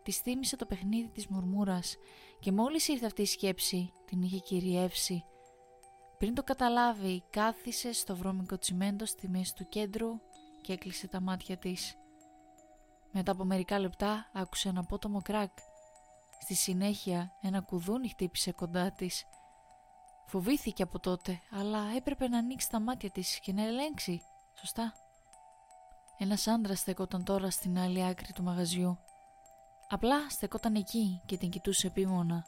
Της 0.02 0.16
θύμισε 0.16 0.56
το 0.56 0.66
παιχνίδι 0.66 1.08
της 1.08 1.26
μουρμούρας 1.26 1.96
και 2.40 2.52
μόλις 2.52 2.88
ήρθε 2.88 3.06
αυτή 3.06 3.22
η 3.22 3.26
σκέψη 3.26 3.92
την 4.06 4.22
είχε 4.22 4.38
κυριεύσει. 4.38 5.24
Πριν 6.18 6.34
το 6.34 6.42
καταλάβει 6.42 7.22
κάθισε 7.30 7.92
στο 7.92 8.16
βρώμικο 8.16 8.58
τσιμέντο 8.58 9.06
στη 9.06 9.28
μέση 9.28 9.54
του 9.54 9.68
κέντρου 9.68 10.20
και 10.60 10.72
έκλεισε 10.72 11.08
τα 11.08 11.20
μάτια 11.20 11.56
της. 11.56 11.96
Μετά 13.12 13.32
από 13.32 13.44
μερικά 13.44 13.78
λεπτά 13.78 14.30
άκουσε 14.32 14.68
ένα 14.68 14.80
απότομο 14.80 15.22
κράκ. 15.22 15.50
Στη 16.40 16.54
συνέχεια 16.54 17.32
ένα 17.40 17.60
κουδούνι 17.60 18.08
χτύπησε 18.08 18.52
κοντά 18.52 18.92
της. 18.92 19.24
Φοβήθηκε 20.26 20.82
από 20.82 20.98
τότε, 20.98 21.40
αλλά 21.50 21.82
έπρεπε 21.96 22.28
να 22.28 22.38
ανοίξει 22.38 22.70
τα 22.70 22.80
μάτια 22.80 23.10
της 23.10 23.38
και 23.40 23.52
να 23.52 23.62
ελέγξει. 23.62 24.22
Σωστά. 24.58 24.92
Ένας 26.18 26.46
άντρας 26.46 26.78
στεκόταν 26.78 27.24
τώρα 27.24 27.50
στην 27.50 27.78
άλλη 27.78 28.04
άκρη 28.04 28.32
του 28.32 28.42
μαγαζιού. 28.42 28.98
Απλά 29.94 30.30
στεκόταν 30.30 30.74
εκεί 30.74 31.22
και 31.26 31.36
την 31.36 31.50
κοιτούσε 31.50 31.86
επίμονα. 31.86 32.44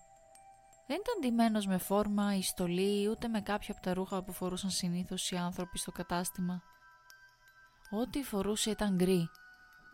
Δεν 0.87 0.99
ήταν 1.01 1.21
ντυμένος 1.21 1.67
με 1.67 1.79
φόρμα 1.79 2.37
ή 2.37 2.43
στολή 2.43 3.09
ούτε 3.09 3.29
με 3.29 3.41
κάποια 3.41 3.75
από 3.75 3.83
τα 3.83 3.95
ρούχα 3.95 4.23
που 4.23 4.33
φορούσαν 4.33 4.71
συνήθως 4.71 5.31
οι 5.31 5.37
άνθρωποι 5.37 5.79
στο 5.79 5.93
κατάστημα. 5.93 6.63
Ό,τι 7.91 8.23
φορούσε 8.23 8.71
ήταν 8.71 8.95
γκρι. 8.97 9.29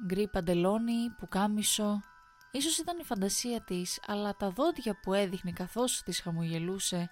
Γκρι 0.06 0.28
παντελόνι, 0.28 1.10
πουκάμισο. 1.18 2.00
Ίσως 2.50 2.78
ήταν 2.78 2.98
η 2.98 3.04
φαντασία 3.04 3.60
της, 3.60 4.00
αλλά 4.06 4.36
τα 4.36 4.50
δόντια 4.50 5.00
που 5.00 5.14
έδειχνε 5.14 5.52
καθώς 5.52 6.02
της 6.02 6.20
χαμογελούσε 6.20 7.10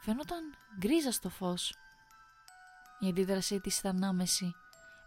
φαινόταν 0.00 0.54
γκρίζα 0.78 1.12
στο 1.12 1.28
φως. 1.28 1.74
Η 2.98 3.08
αντίδρασή 3.08 3.60
της 3.60 3.78
ήταν 3.78 4.04
άμεση. 4.04 4.54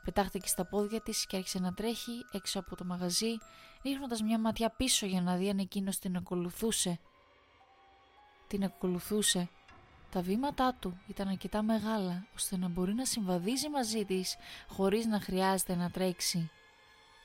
Πετάχτηκε 0.05 0.47
στα 0.47 0.65
πόδια 0.65 1.01
της 1.01 1.25
και 1.25 1.35
άρχισε 1.35 1.59
να 1.59 1.74
τρέχει 1.74 2.12
έξω 2.31 2.59
από 2.59 2.75
το 2.75 2.85
μαγαζί, 2.85 3.38
ρίχνοντας 3.83 4.21
μια 4.21 4.39
ματιά 4.39 4.69
πίσω 4.69 5.05
για 5.05 5.21
να 5.21 5.35
δει 5.35 5.50
αν 5.50 5.57
εκείνος 5.57 6.00
την 6.00 6.15
ακολουθούσε. 6.15 7.00
Την 8.47 8.63
ακολουθούσε. 8.63 9.50
Τα 10.12 10.21
βήματά 10.21 10.75
του 10.79 11.00
ήταν 11.07 11.27
αρκετά 11.27 11.62
μεγάλα, 11.62 12.27
ώστε 12.35 12.57
να 12.57 12.67
μπορεί 12.67 12.93
να 12.93 13.05
συμβαδίζει 13.05 13.69
μαζί 13.69 14.05
της, 14.05 14.35
χωρίς 14.67 15.05
να 15.05 15.19
χρειάζεται 15.19 15.75
να 15.75 15.89
τρέξει. 15.89 16.50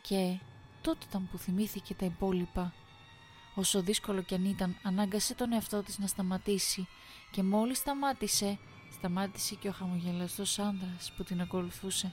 Και 0.02 0.38
τότε 0.80 1.04
ήταν 1.08 1.28
που 1.30 1.38
θυμήθηκε 1.38 1.94
τα 1.94 2.04
υπόλοιπα. 2.04 2.72
Όσο 3.54 3.82
δύσκολο 3.82 4.22
κι 4.22 4.34
αν 4.34 4.44
ήταν, 4.44 4.76
ανάγκασε 4.82 5.34
τον 5.34 5.52
εαυτό 5.52 5.82
της 5.82 5.98
να 5.98 6.06
σταματήσει 6.06 6.88
και 7.30 7.42
μόλις 7.42 7.78
σταμάτησε, 7.78 8.58
σταμάτησε 8.92 9.54
και 9.54 9.68
ο 9.68 9.72
χαμογελαστός 9.72 10.58
άντρας 10.58 11.12
που 11.16 11.22
την 11.22 11.40
ακολουθούσε. 11.40 12.12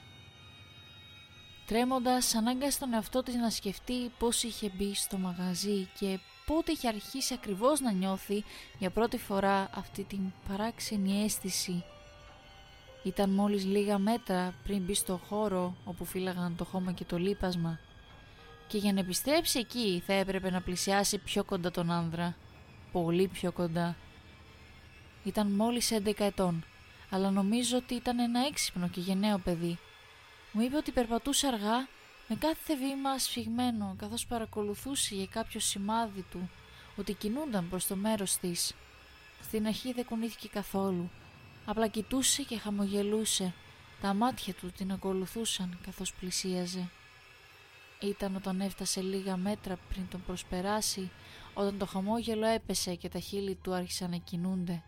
Τρέμοντας, 1.68 2.34
ανάγκασε 2.34 2.78
τον 2.78 2.94
εαυτό 2.94 3.22
της 3.22 3.34
να 3.34 3.50
σκεφτεί 3.50 4.10
πώς 4.18 4.42
είχε 4.42 4.70
μπει 4.74 4.94
στο 4.94 5.18
μαγαζί 5.18 5.88
και 5.98 6.18
πότε 6.46 6.72
είχε 6.72 6.88
αρχίσει 6.88 7.34
ακριβώς 7.34 7.80
να 7.80 7.92
νιώθει 7.92 8.44
για 8.78 8.90
πρώτη 8.90 9.18
φορά 9.18 9.70
αυτή 9.74 10.02
την 10.04 10.20
παράξενη 10.48 11.22
αίσθηση. 11.24 11.84
Ήταν 13.02 13.30
μόλις 13.30 13.64
λίγα 13.64 13.98
μέτρα 13.98 14.54
πριν 14.64 14.82
μπει 14.82 14.94
στο 14.94 15.20
χώρο 15.28 15.76
όπου 15.84 16.04
φύλαγαν 16.04 16.56
το 16.56 16.64
χώμα 16.64 16.92
και 16.92 17.04
το 17.04 17.18
λίπασμα 17.18 17.78
και 18.68 18.78
για 18.78 18.92
να 18.92 19.00
επιστρέψει 19.00 19.58
εκεί 19.58 20.02
θα 20.06 20.12
έπρεπε 20.12 20.50
να 20.50 20.60
πλησιάσει 20.60 21.18
πιο 21.18 21.44
κοντά 21.44 21.70
τον 21.70 21.90
άνδρα. 21.90 22.36
Πολύ 22.92 23.28
πιο 23.28 23.52
κοντά. 23.52 23.96
Ήταν 25.24 25.46
μόλις 25.46 25.92
11 25.92 26.12
ετών, 26.18 26.64
αλλά 27.10 27.30
νομίζω 27.30 27.76
ότι 27.76 27.94
ήταν 27.94 28.18
ένα 28.18 28.46
έξυπνο 28.46 28.88
και 28.88 29.00
γενναίο 29.00 29.38
παιδί. 29.38 29.78
Μου 30.58 30.64
είπε 30.64 30.76
ότι 30.76 30.90
περπατούσε 30.90 31.46
αργά 31.46 31.88
με 32.28 32.36
κάθε 32.38 32.76
βήμα 32.76 33.10
ασφιγμένο 33.10 33.94
καθώς 33.98 34.26
παρακολουθούσε 34.26 35.14
για 35.14 35.26
κάποιο 35.26 35.60
σημάδι 35.60 36.24
του 36.30 36.50
ότι 36.96 37.12
κινούνταν 37.12 37.68
προς 37.68 37.86
το 37.86 37.96
μέρος 37.96 38.36
της. 38.36 38.74
Στην 39.42 39.66
αρχή 39.66 39.92
δεν 39.92 40.04
κουνήθηκε 40.04 40.48
καθόλου. 40.48 41.10
Απλά 41.64 41.86
κοιτούσε 41.86 42.42
και 42.42 42.58
χαμογελούσε. 42.58 43.54
Τα 44.00 44.14
μάτια 44.14 44.54
του 44.54 44.70
την 44.70 44.92
ακολουθούσαν 44.92 45.78
καθώς 45.84 46.14
πλησίαζε. 46.14 46.88
Ήταν 48.00 48.36
όταν 48.36 48.60
έφτασε 48.60 49.00
λίγα 49.00 49.36
μέτρα 49.36 49.78
πριν 49.88 50.08
τον 50.10 50.22
προσπεράσει, 50.26 51.10
όταν 51.54 51.78
το 51.78 51.86
χαμόγελο 51.86 52.46
έπεσε 52.46 52.94
και 52.94 53.08
τα 53.08 53.18
χείλη 53.18 53.54
του 53.54 53.74
άρχισαν 53.74 54.10
να 54.10 54.16
κινούνται. 54.16 54.82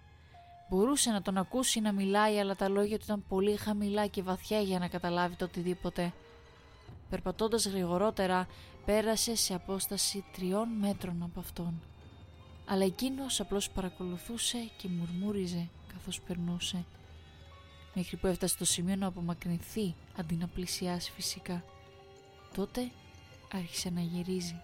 Μπορούσε 0.70 1.10
να 1.10 1.22
τον 1.22 1.36
ακούσει 1.36 1.80
να 1.80 1.92
μιλάει, 1.92 2.38
αλλά 2.38 2.56
τα 2.56 2.68
λόγια 2.68 2.98
του 2.98 3.04
ήταν 3.04 3.24
πολύ 3.28 3.56
χαμηλά 3.56 4.06
και 4.06 4.22
βαθιά 4.22 4.60
για 4.60 4.78
να 4.78 4.88
καταλάβει 4.88 5.36
το 5.36 5.44
οτιδήποτε. 5.44 6.12
Περπατώντας 7.10 7.66
γρηγορότερα, 7.66 8.46
πέρασε 8.84 9.36
σε 9.36 9.54
απόσταση 9.54 10.24
τριών 10.32 10.68
μέτρων 10.68 11.22
από 11.22 11.40
αυτόν. 11.40 11.82
Αλλά 12.66 12.84
εκείνος 12.84 13.40
απλώς 13.40 13.70
παρακολουθούσε 13.70 14.58
και 14.76 14.88
μουρμούριζε 14.88 15.68
καθώς 15.92 16.20
περνούσε. 16.20 16.84
Μέχρι 17.94 18.16
που 18.16 18.26
έφτασε 18.26 18.54
στο 18.54 18.64
σημείο 18.64 18.96
να 18.96 19.06
απομακρυνθεί 19.06 19.94
αντί 20.16 20.34
να 20.34 20.46
πλησιάσει 20.46 21.12
φυσικά. 21.12 21.64
Τότε 22.54 22.90
άρχισε 23.52 23.90
να 23.90 24.00
γυρίζει. 24.00 24.60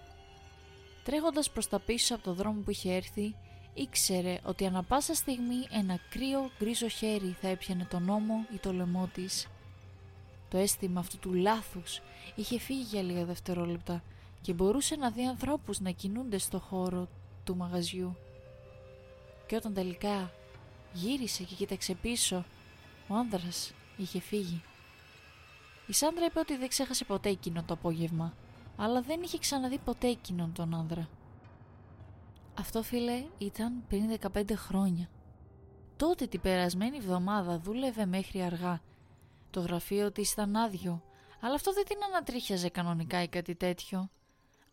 Τρέχοντας 1.04 1.50
προς 1.50 1.68
τα 1.68 1.78
πίσω 1.78 2.14
από 2.14 2.24
το 2.24 2.34
δρόμο 2.34 2.60
που 2.60 2.70
είχε 2.70 2.92
έρθει, 2.92 3.34
ήξερε 3.76 4.38
ότι 4.44 4.66
ανα 4.66 4.82
πάσα 4.82 5.14
στιγμή 5.14 5.66
ένα 5.70 5.98
κρύο 6.10 6.50
γκρίζο 6.58 6.88
χέρι 6.88 7.36
θα 7.40 7.48
έπιανε 7.48 7.86
τον 7.90 8.08
ώμο 8.08 8.46
ή 8.54 8.56
το 8.56 8.72
λαιμό 8.72 9.08
της. 9.14 9.46
Το 10.50 10.58
αίσθημα 10.58 11.00
αυτού 11.00 11.18
του 11.18 11.34
λάθους 11.34 12.00
είχε 12.34 12.58
φύγει 12.58 12.82
για 12.82 13.02
λίγα 13.02 13.24
δευτερόλεπτα 13.24 14.02
και 14.40 14.52
μπορούσε 14.52 14.96
να 14.96 15.10
δει 15.10 15.26
ανθρώπους 15.26 15.80
να 15.80 15.90
κινούνται 15.90 16.38
στο 16.38 16.58
χώρο 16.58 17.08
του 17.44 17.56
μαγαζιού. 17.56 18.16
Και 19.46 19.56
όταν 19.56 19.74
τελικά 19.74 20.32
γύρισε 20.92 21.42
και 21.42 21.54
κοίταξε 21.54 21.94
πίσω, 21.94 22.44
ο 23.08 23.14
άνδρας 23.14 23.72
είχε 23.96 24.20
φύγει. 24.20 24.62
Η 25.86 25.92
Σάντρα 25.92 26.24
είπε 26.24 26.38
ότι 26.38 26.56
δεν 26.56 26.68
ξέχασε 26.68 27.04
ποτέ 27.04 27.28
εκείνο 27.28 27.62
το 27.66 27.74
απόγευμα, 27.74 28.34
αλλά 28.76 29.00
δεν 29.00 29.22
είχε 29.22 29.38
ξαναδεί 29.38 29.78
ποτέ 29.78 30.08
εκείνον 30.08 30.52
τον 30.52 30.74
άνδρα. 30.74 31.08
Αυτό 32.58 32.82
φίλε 32.82 33.24
ήταν 33.38 33.84
πριν 33.88 34.18
15 34.32 34.52
χρόνια. 34.54 35.08
Τότε 35.96 36.26
την 36.26 36.40
περασμένη 36.40 36.96
εβδομάδα 36.96 37.58
δούλευε 37.58 38.06
μέχρι 38.06 38.42
αργά. 38.42 38.80
Το 39.50 39.60
γραφείο 39.60 40.12
της 40.12 40.32
ήταν 40.32 40.56
άδειο, 40.56 41.02
αλλά 41.40 41.54
αυτό 41.54 41.72
δεν 41.72 41.84
την 41.84 41.96
ανατρίχιαζε 42.04 42.68
κανονικά 42.68 43.22
ή 43.22 43.28
κάτι 43.28 43.54
τέτοιο. 43.54 44.10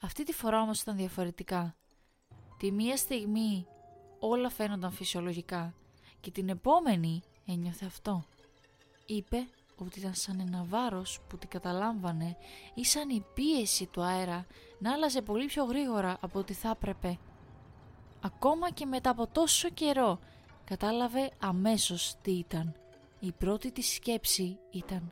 Αυτή 0.02 0.24
τη 0.24 0.34
φορά 0.34 0.62
όμως 0.62 0.82
ήταν 0.82 0.96
διαφορετικά. 0.96 1.76
Τη 2.58 2.72
μία 2.72 2.98
στιγμή 2.98 3.68
όλα 4.20 4.50
φαίνονταν 4.50 4.92
φυσιολογικά 4.92 5.74
και 6.20 6.32
την 6.32 6.50
επόμενη 6.50 7.22
ένιωθε 7.46 7.86
αυτό. 7.86 8.26
Είπε 9.06 9.48
ότι 9.76 10.00
ήταν 10.00 10.14
σαν 10.14 10.40
ένα 10.40 10.64
βάρος 10.64 11.20
που 11.28 11.38
την 11.38 11.50
καταλάμβανε 11.50 12.38
ή 12.74 12.86
σαν 12.86 13.10
η 13.10 13.26
πίεση 13.34 13.86
του 13.86 14.02
αέρα 14.02 14.46
να 14.80 14.94
άλλαζε 14.94 15.22
πολύ 15.22 15.46
πιο 15.46 15.64
γρήγορα 15.64 16.18
από 16.22 16.40
ό,τι 16.40 16.54
θα 16.54 16.70
έπρεπε. 16.70 17.20
Ακόμα 18.26 18.72
και 18.72 18.86
μετά 18.86 19.10
από 19.10 19.28
τόσο 19.28 19.70
καιρό 19.70 20.20
κατάλαβε 20.64 21.32
αμέσως 21.40 22.16
τι 22.22 22.32
ήταν. 22.32 22.76
Η 23.20 23.32
πρώτη 23.32 23.72
της 23.72 23.94
σκέψη 23.94 24.58
ήταν 24.72 25.12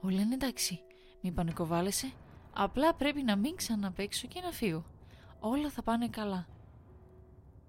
«Όλα 0.00 0.20
είναι 0.20 0.34
εντάξει, 0.34 0.80
μην 1.20 1.34
πανικοβάλλεσαι, 1.34 2.12
απλά 2.52 2.94
πρέπει 2.94 3.22
να 3.22 3.36
μην 3.36 3.56
ξαναπέξω 3.56 4.28
και 4.28 4.40
να 4.40 4.50
φύγω. 4.50 4.84
Όλα 5.40 5.70
θα 5.70 5.82
πάνε 5.82 6.08
καλά». 6.08 6.46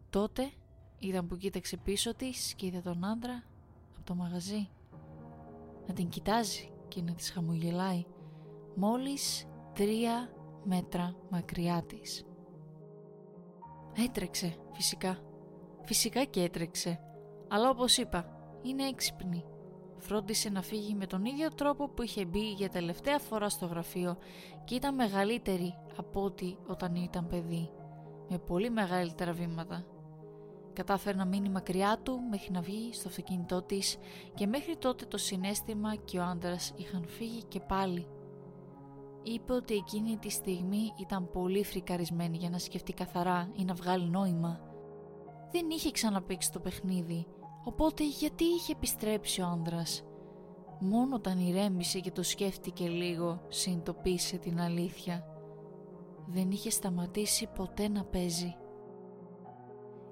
Τότε 0.09 0.51
είδαν 0.99 1.27
που 1.27 1.37
κοίταξε 1.37 1.77
πίσω 1.77 2.15
της 2.15 2.53
και 2.53 2.65
είδε 2.65 2.79
τον 2.79 3.05
άντρα 3.05 3.43
από 3.95 4.05
το 4.05 4.15
μαγαζί 4.15 4.69
να 5.87 5.93
την 5.93 6.09
κοιτάζει 6.09 6.71
και 6.87 7.01
να 7.01 7.13
της 7.13 7.29
χαμογελάει 7.31 8.05
μόλις 8.75 9.47
τρία 9.73 10.33
μέτρα 10.63 11.15
μακριά 11.29 11.83
της. 11.87 12.25
Έτρεξε 13.97 14.55
φυσικά. 14.73 15.17
Φυσικά 15.83 16.23
και 16.23 16.41
έτρεξε. 16.41 16.99
Αλλά 17.47 17.69
όπως 17.69 17.97
είπα, 17.97 18.25
είναι 18.61 18.87
έξυπνη. 18.87 19.45
Φρόντισε 19.97 20.49
να 20.49 20.61
φύγει 20.61 20.95
με 20.95 21.05
τον 21.05 21.25
ίδιο 21.25 21.47
τρόπο 21.49 21.89
που 21.89 22.01
είχε 22.01 22.25
μπει 22.25 22.51
για 22.51 22.69
τελευταία 22.69 23.19
φορά 23.19 23.49
στο 23.49 23.65
γραφείο 23.65 24.17
και 24.63 24.75
ήταν 24.75 24.95
μεγαλύτερη 24.95 25.73
από 25.97 26.23
ό,τι 26.23 26.55
όταν 26.67 26.95
ήταν 26.95 27.27
παιδί. 27.27 27.71
Με 28.29 28.37
πολύ 28.37 28.69
μεγαλύτερα 28.69 29.31
βήματα. 29.31 29.85
Κατάφερε 30.73 31.17
να 31.17 31.25
μείνει 31.25 31.49
μακριά 31.49 31.99
του 32.03 32.19
μέχρι 32.29 32.51
να 32.51 32.61
βγει 32.61 32.93
στο 32.93 33.07
αυτοκίνητό 33.07 33.61
της 33.61 33.97
και 34.33 34.47
μέχρι 34.47 34.77
τότε 34.77 35.05
το 35.05 35.17
συνέστημα 35.17 35.95
και 35.95 36.19
ο 36.19 36.23
άντρας 36.23 36.73
είχαν 36.75 37.05
φύγει 37.07 37.43
και 37.43 37.59
πάλι. 37.59 38.07
Είπε 39.23 39.53
ότι 39.53 39.73
εκείνη 39.73 40.17
τη 40.17 40.29
στιγμή 40.29 40.93
ήταν 40.99 41.29
πολύ 41.31 41.63
φρικαρισμένη 41.63 42.37
για 42.37 42.49
να 42.49 42.57
σκεφτεί 42.57 42.93
καθαρά 42.93 43.51
ή 43.55 43.63
να 43.63 43.73
βγάλει 43.73 44.09
νόημα. 44.09 44.59
Δεν 45.51 45.69
είχε 45.69 45.91
ξαναπέξει 45.91 46.51
το 46.51 46.59
παιχνίδι, 46.59 47.27
οπότε 47.63 48.07
γιατί 48.07 48.43
είχε 48.43 48.71
επιστρέψει 48.71 49.41
ο 49.41 49.45
άντρα. 49.45 49.83
Μόνο 50.79 51.15
όταν 51.15 51.39
ηρέμησε 51.39 51.99
και 51.99 52.11
το 52.11 52.23
σκέφτηκε 52.23 52.87
λίγο, 52.87 53.41
συνειδητοποίησε 53.47 54.37
την 54.37 54.59
αλήθεια. 54.61 55.25
Δεν 56.25 56.51
είχε 56.51 56.69
σταματήσει 56.69 57.49
ποτέ 57.55 57.87
να 57.87 58.03
παίζει. 58.03 58.55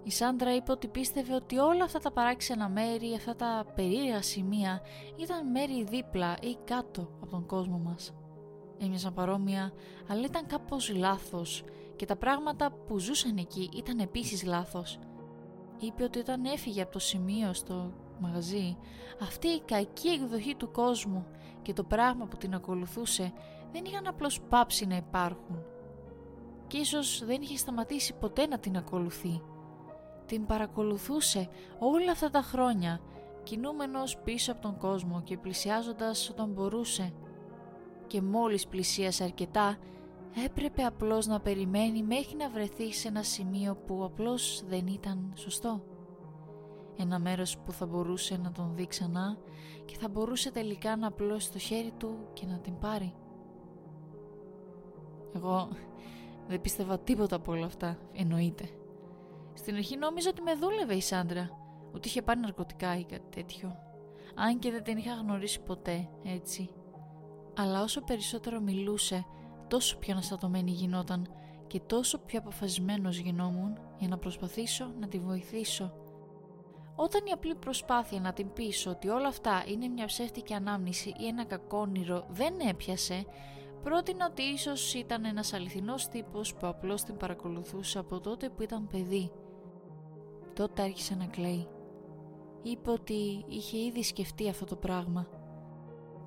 Η 0.03 0.11
Σάντρα 0.11 0.55
είπε 0.55 0.71
ότι 0.71 0.87
πίστευε 0.87 1.35
ότι 1.35 1.57
όλα 1.57 1.83
αυτά 1.83 1.99
τα 1.99 2.11
παράξενα 2.11 2.69
μέρη, 2.69 3.13
αυτά 3.15 3.35
τα 3.35 3.65
περίεργα 3.75 4.21
σημεία 4.21 4.81
ήταν 5.15 5.51
μέρη 5.51 5.83
δίπλα 5.83 6.37
ή 6.41 6.57
κάτω 6.65 7.01
από 7.21 7.27
τον 7.27 7.45
κόσμο 7.45 7.77
μας. 7.77 8.13
Έμοιαζαν 8.83 9.13
παρόμοια, 9.13 9.71
αλλά 10.07 10.25
ήταν 10.25 10.45
κάπως 10.45 10.93
λάθος 10.95 11.63
και 11.95 12.05
τα 12.05 12.15
πράγματα 12.15 12.71
που 12.71 12.99
ζούσαν 12.99 13.37
εκεί 13.37 13.69
ήταν 13.75 13.99
επίσης 13.99 14.43
λάθος. 14.43 14.99
Είπε 15.79 16.03
ότι 16.03 16.19
όταν 16.19 16.45
έφυγε 16.45 16.81
από 16.81 16.91
το 16.91 16.99
σημείο 16.99 17.53
στο 17.53 17.93
μαγαζί, 18.19 18.77
αυτή 19.21 19.47
η 19.47 19.61
κακή 19.61 20.07
εκδοχή 20.07 20.55
του 20.55 20.71
κόσμου 20.71 21.25
και 21.61 21.73
το 21.73 21.83
πράγμα 21.83 22.25
που 22.25 22.37
την 22.37 22.53
ακολουθούσε 22.53 23.33
δεν 23.71 23.85
είχαν 23.85 24.07
απλώς 24.07 24.41
πάψει 24.41 24.85
να 24.85 24.95
υπάρχουν. 24.95 25.63
Και 26.67 26.77
ίσως 26.77 27.23
δεν 27.25 27.41
είχε 27.41 27.57
σταματήσει 27.57 28.13
ποτέ 28.13 28.45
να 28.45 28.59
την 28.59 28.77
ακολουθεί. 28.77 29.41
Την 30.25 30.45
παρακολουθούσε 30.45 31.49
όλα 31.79 32.11
αυτά 32.11 32.29
τα 32.29 32.41
χρόνια, 32.41 32.99
κινούμενος 33.43 34.17
πίσω 34.17 34.51
από 34.51 34.61
τον 34.61 34.77
κόσμο 34.77 35.21
και 35.21 35.37
πλησιάζοντας 35.37 36.29
όταν 36.29 36.49
μπορούσε. 36.49 37.13
Και 38.11 38.21
μόλις 38.21 38.67
πλησίασε 38.67 39.23
αρκετά, 39.23 39.77
έπρεπε 40.45 40.83
απλώς 40.83 41.27
να 41.27 41.39
περιμένει 41.39 42.03
μέχρι 42.03 42.35
να 42.35 42.49
βρεθεί 42.49 42.93
σε 42.93 43.07
ένα 43.07 43.23
σημείο 43.23 43.75
που 43.75 44.03
απλώς 44.03 44.63
δεν 44.67 44.87
ήταν 44.87 45.33
σωστό. 45.35 45.83
Ένα 46.97 47.19
μέρος 47.19 47.57
που 47.57 47.71
θα 47.71 47.85
μπορούσε 47.85 48.37
να 48.37 48.51
τον 48.51 48.75
δει 48.75 48.87
ξανά 48.87 49.37
και 49.85 49.97
θα 49.97 50.09
μπορούσε 50.09 50.51
τελικά 50.51 50.95
να 50.95 51.07
απλώσει 51.07 51.51
το 51.51 51.59
χέρι 51.59 51.91
του 51.97 52.17
και 52.33 52.45
να 52.45 52.59
την 52.59 52.77
πάρει. 52.77 53.13
Εγώ 55.35 55.69
δεν 56.47 56.61
πίστευα 56.61 56.99
τίποτα 56.99 57.35
από 57.35 57.51
όλα 57.51 57.65
αυτά, 57.65 57.97
εννοείται. 58.13 58.69
Στην 59.53 59.75
αρχή 59.75 59.97
νόμιζα 59.97 60.29
ότι 60.29 60.41
με 60.41 60.55
δούλευε 60.55 60.95
η 60.95 61.01
Σάντρα, 61.01 61.49
ότι 61.93 62.07
είχε 62.07 62.21
πάρει 62.21 62.39
ναρκωτικά 62.39 62.99
ή 62.99 63.03
κάτι 63.03 63.29
τέτοιο. 63.35 63.75
Αν 64.35 64.59
και 64.59 64.71
δεν 64.71 64.83
την 64.83 64.97
είχα 64.97 65.13
γνωρίσει 65.13 65.61
ποτέ, 65.61 66.09
έτσι. 66.25 66.69
Αλλά 67.57 67.81
όσο 67.81 68.01
περισσότερο 68.01 68.59
μιλούσε, 68.59 69.25
τόσο 69.67 69.97
πιο 69.97 70.13
αναστατωμένη 70.13 70.71
γινόταν 70.71 71.27
και 71.67 71.79
τόσο 71.79 72.17
πιο 72.17 72.39
αποφασισμένος 72.39 73.17
γινόμουν 73.17 73.77
για 73.97 74.07
να 74.07 74.17
προσπαθήσω 74.17 74.93
να 74.99 75.07
τη 75.07 75.19
βοηθήσω. 75.19 75.93
Όταν 76.95 77.25
η 77.25 77.31
απλή 77.31 77.55
προσπάθεια 77.55 78.19
να 78.19 78.33
την 78.33 78.53
πείσω 78.53 78.89
ότι 78.89 79.07
όλα 79.07 79.27
αυτά 79.27 79.63
είναι 79.67 79.87
μια 79.87 80.05
ψεύτικη 80.05 80.53
ανάμνηση 80.53 81.09
ή 81.09 81.27
ένα 81.27 81.45
κακό 81.45 81.77
όνειρο 81.77 82.25
δεν 82.29 82.59
έπιασε, 82.59 83.25
πρότεινα 83.83 84.27
ότι 84.29 84.41
ίσως 84.41 84.93
ήταν 84.93 85.25
ένας 85.25 85.53
αληθινός 85.53 86.07
τύπος 86.07 86.55
που 86.55 86.67
απλώς 86.67 87.03
την 87.03 87.17
παρακολουθούσε 87.17 87.99
από 87.99 88.19
τότε 88.19 88.49
που 88.49 88.61
ήταν 88.61 88.87
παιδί. 88.87 89.31
Τότε 90.53 90.81
άρχισε 90.81 91.15
να 91.15 91.25
κλαίει. 91.25 91.67
Είπε 92.61 92.91
ότι 92.91 93.45
είχε 93.47 93.77
ήδη 93.77 94.03
σκεφτεί 94.03 94.49
αυτό 94.49 94.65
το 94.65 94.75
πράγμα. 94.75 95.27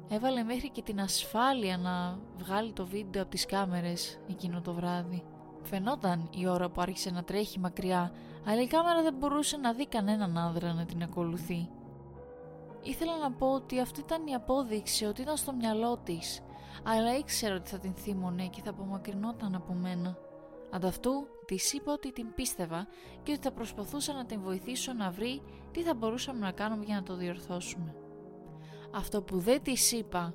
Έβαλε 0.08 0.42
μέχρι 0.42 0.70
και 0.70 0.82
την 0.82 1.00
ασφάλεια 1.00 1.78
να 1.78 2.18
βγάλει 2.36 2.72
το 2.72 2.86
βίντεο 2.86 3.22
από 3.22 3.30
τις 3.30 3.46
κάμερες 3.46 4.20
εκείνο 4.30 4.60
το 4.60 4.72
βράδυ. 4.72 5.24
Φαινόταν 5.62 6.30
η 6.34 6.46
ώρα 6.48 6.70
που 6.70 6.80
άρχισε 6.80 7.10
να 7.10 7.24
τρέχει 7.24 7.58
μακριά, 7.58 8.12
αλλά 8.46 8.62
η 8.62 8.66
κάμερα 8.66 9.02
δεν 9.02 9.14
μπορούσε 9.14 9.56
να 9.56 9.72
δει 9.72 9.86
κανέναν 9.86 10.38
άνδρα 10.38 10.72
να 10.72 10.84
την 10.84 11.02
ακολουθεί. 11.02 11.68
Ήθελα 12.82 13.18
να 13.18 13.32
πω 13.32 13.52
ότι 13.52 13.80
αυτή 13.80 14.00
ήταν 14.00 14.26
η 14.26 14.34
απόδειξη 14.34 15.04
ότι 15.04 15.22
ήταν 15.22 15.36
στο 15.36 15.52
μυαλό 15.52 15.98
της, 16.04 16.40
αλλά 16.84 17.16
ήξερα 17.16 17.54
ότι 17.54 17.70
θα 17.70 17.78
την 17.78 17.94
θύμωνε 17.94 18.46
και 18.46 18.60
θα 18.64 18.70
απομακρυνόταν 18.70 19.54
από 19.54 19.72
μένα. 19.72 20.16
Ανταυτού 20.70 21.26
της 21.46 21.72
είπα 21.72 21.92
ότι 21.92 22.12
την 22.12 22.34
πίστευα 22.34 22.86
και 23.22 23.32
ότι 23.32 23.40
θα 23.42 23.52
προσπαθούσα 23.52 24.12
να 24.12 24.26
την 24.26 24.40
βοηθήσω 24.40 24.92
να 24.92 25.10
βρει 25.10 25.42
τι 25.72 25.82
θα 25.82 25.94
μπορούσαμε 25.94 26.38
να 26.38 26.52
κάνουμε 26.52 26.84
για 26.84 26.94
να 26.94 27.02
το 27.02 27.16
διορθώσουμε. 27.16 27.94
Αυτό 28.96 29.22
που 29.22 29.38
δεν 29.38 29.62
της 29.62 29.92
είπα 29.92 30.34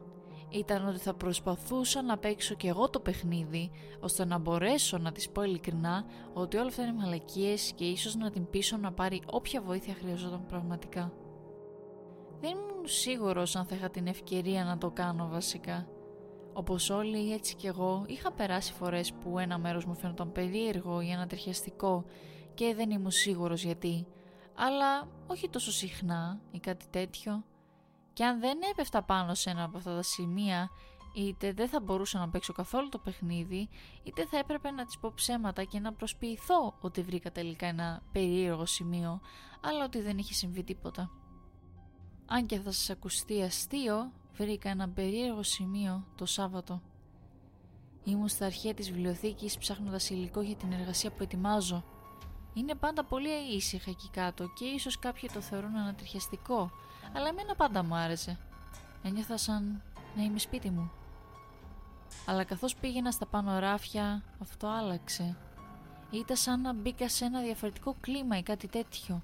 ήταν 0.49 0.87
ότι 0.87 0.97
θα 0.97 1.13
προσπαθούσα 1.13 2.01
να 2.01 2.17
παίξω 2.17 2.55
κι 2.55 2.67
εγώ 2.67 2.89
το 2.89 2.99
παιχνίδι 2.99 3.71
ώστε 3.99 4.25
να 4.25 4.37
μπορέσω 4.37 4.97
να 4.97 5.11
της 5.11 5.29
πω 5.29 5.43
ειλικρινά 5.43 6.05
ότι 6.33 6.57
όλα 6.57 6.67
αυτά 6.67 6.83
είναι 6.83 6.93
μαλακίες 6.93 7.71
και 7.75 7.85
ίσως 7.85 8.15
να 8.15 8.31
την 8.31 8.49
πείσω 8.49 8.77
να 8.77 8.91
πάρει 8.91 9.21
όποια 9.25 9.61
βοήθεια 9.61 9.93
χρειαζόταν 9.93 10.45
πραγματικά. 10.45 11.13
Δεν 12.41 12.51
ήμουν 12.51 12.87
σίγουρος 12.87 13.55
αν 13.55 13.65
θα 13.65 13.75
είχα 13.75 13.89
την 13.89 14.07
ευκαιρία 14.07 14.63
να 14.63 14.77
το 14.77 14.91
κάνω 14.91 15.27
βασικά. 15.27 15.87
Όπως 16.53 16.89
όλοι 16.89 17.33
έτσι 17.33 17.55
κι 17.55 17.67
εγώ 17.67 18.03
είχα 18.07 18.31
περάσει 18.31 18.73
φορές 18.73 19.13
που 19.13 19.39
ένα 19.39 19.57
μέρος 19.57 19.85
μου 19.85 19.95
φαίνονταν 19.95 20.31
περίεργο 20.31 21.01
ή 21.01 21.11
ανατριχιαστικό 21.11 22.05
και 22.53 22.73
δεν 22.75 22.91
ήμουν 22.91 23.11
σίγουρος 23.11 23.63
γιατί, 23.63 24.07
αλλά 24.55 25.07
όχι 25.27 25.49
τόσο 25.49 25.71
συχνά 25.71 26.41
ή 26.51 26.59
κάτι 26.59 26.85
τέτοιο. 26.89 27.43
Και 28.19 28.25
αν 28.25 28.39
δεν 28.39 28.57
έπεφτα 28.71 29.03
πάνω 29.03 29.33
σε 29.33 29.49
ένα 29.49 29.63
από 29.63 29.77
αυτά 29.77 29.95
τα 29.95 30.01
σημεία, 30.01 30.69
είτε 31.13 31.53
δεν 31.53 31.69
θα 31.69 31.79
μπορούσα 31.79 32.19
να 32.19 32.29
παίξω 32.29 32.53
καθόλου 32.53 32.89
το 32.89 32.97
παιχνίδι, 32.97 33.69
είτε 34.03 34.25
θα 34.25 34.37
έπρεπε 34.37 34.71
να 34.71 34.85
της 34.85 34.97
πω 34.97 35.11
ψέματα 35.15 35.63
και 35.63 35.79
να 35.79 35.93
προσποιηθώ 35.93 36.77
ότι 36.79 37.01
βρήκα 37.01 37.31
τελικά 37.31 37.65
ένα 37.65 38.01
περίεργο 38.11 38.65
σημείο, 38.65 39.21
αλλά 39.61 39.83
ότι 39.83 40.01
δεν 40.01 40.17
είχε 40.17 40.33
συμβεί 40.33 40.63
τίποτα. 40.63 41.11
Αν 42.25 42.45
και 42.45 42.59
θα 42.59 42.71
σας 42.71 42.89
ακουστεί 42.89 43.41
αστείο, 43.41 44.11
βρήκα 44.33 44.69
ένα 44.69 44.89
περίεργο 44.89 45.43
σημείο 45.43 46.07
το 46.15 46.25
Σάββατο. 46.25 46.81
Ήμουν 48.03 48.27
στα 48.27 48.45
αρχαία 48.45 48.73
της 48.73 48.91
βιβλιοθήκης 48.91 49.57
ψάχνοντας 49.57 50.09
υλικό 50.09 50.41
για 50.41 50.55
την 50.55 50.71
εργασία 50.71 51.11
που 51.11 51.23
ετοιμάζω. 51.23 51.83
Είναι 52.53 52.75
πάντα 52.75 53.05
πολύ 53.05 53.29
ήσυχα 53.55 53.89
εκεί 53.89 54.09
κάτω 54.09 54.49
και 54.55 54.65
ίσως 54.65 54.99
κάποιοι 54.99 55.29
το 55.33 55.41
θεωρούν 55.41 55.75
ανατριχιαστικό, 55.75 56.71
αλλά 57.13 57.27
εμένα 57.27 57.55
πάντα 57.55 57.83
μου 57.83 57.95
άρεσε. 57.95 58.37
Ένιωθα 59.03 59.37
σαν 59.37 59.81
να 60.15 60.23
είμαι 60.23 60.39
σπίτι 60.39 60.69
μου. 60.69 60.91
Αλλά 62.25 62.43
καθώς 62.43 62.75
πήγαινα 62.75 63.11
στα 63.11 63.25
πάνω 63.25 63.59
ράφια, 63.59 64.23
αυτό 64.41 64.67
άλλαξε. 64.67 65.37
Ήταν 66.11 66.35
σαν 66.37 66.61
να 66.61 66.73
μπήκα 66.73 67.09
σε 67.09 67.25
ένα 67.25 67.41
διαφορετικό 67.41 67.95
κλίμα 68.01 68.37
ή 68.37 68.43
κάτι 68.43 68.67
τέτοιο. 68.67 69.23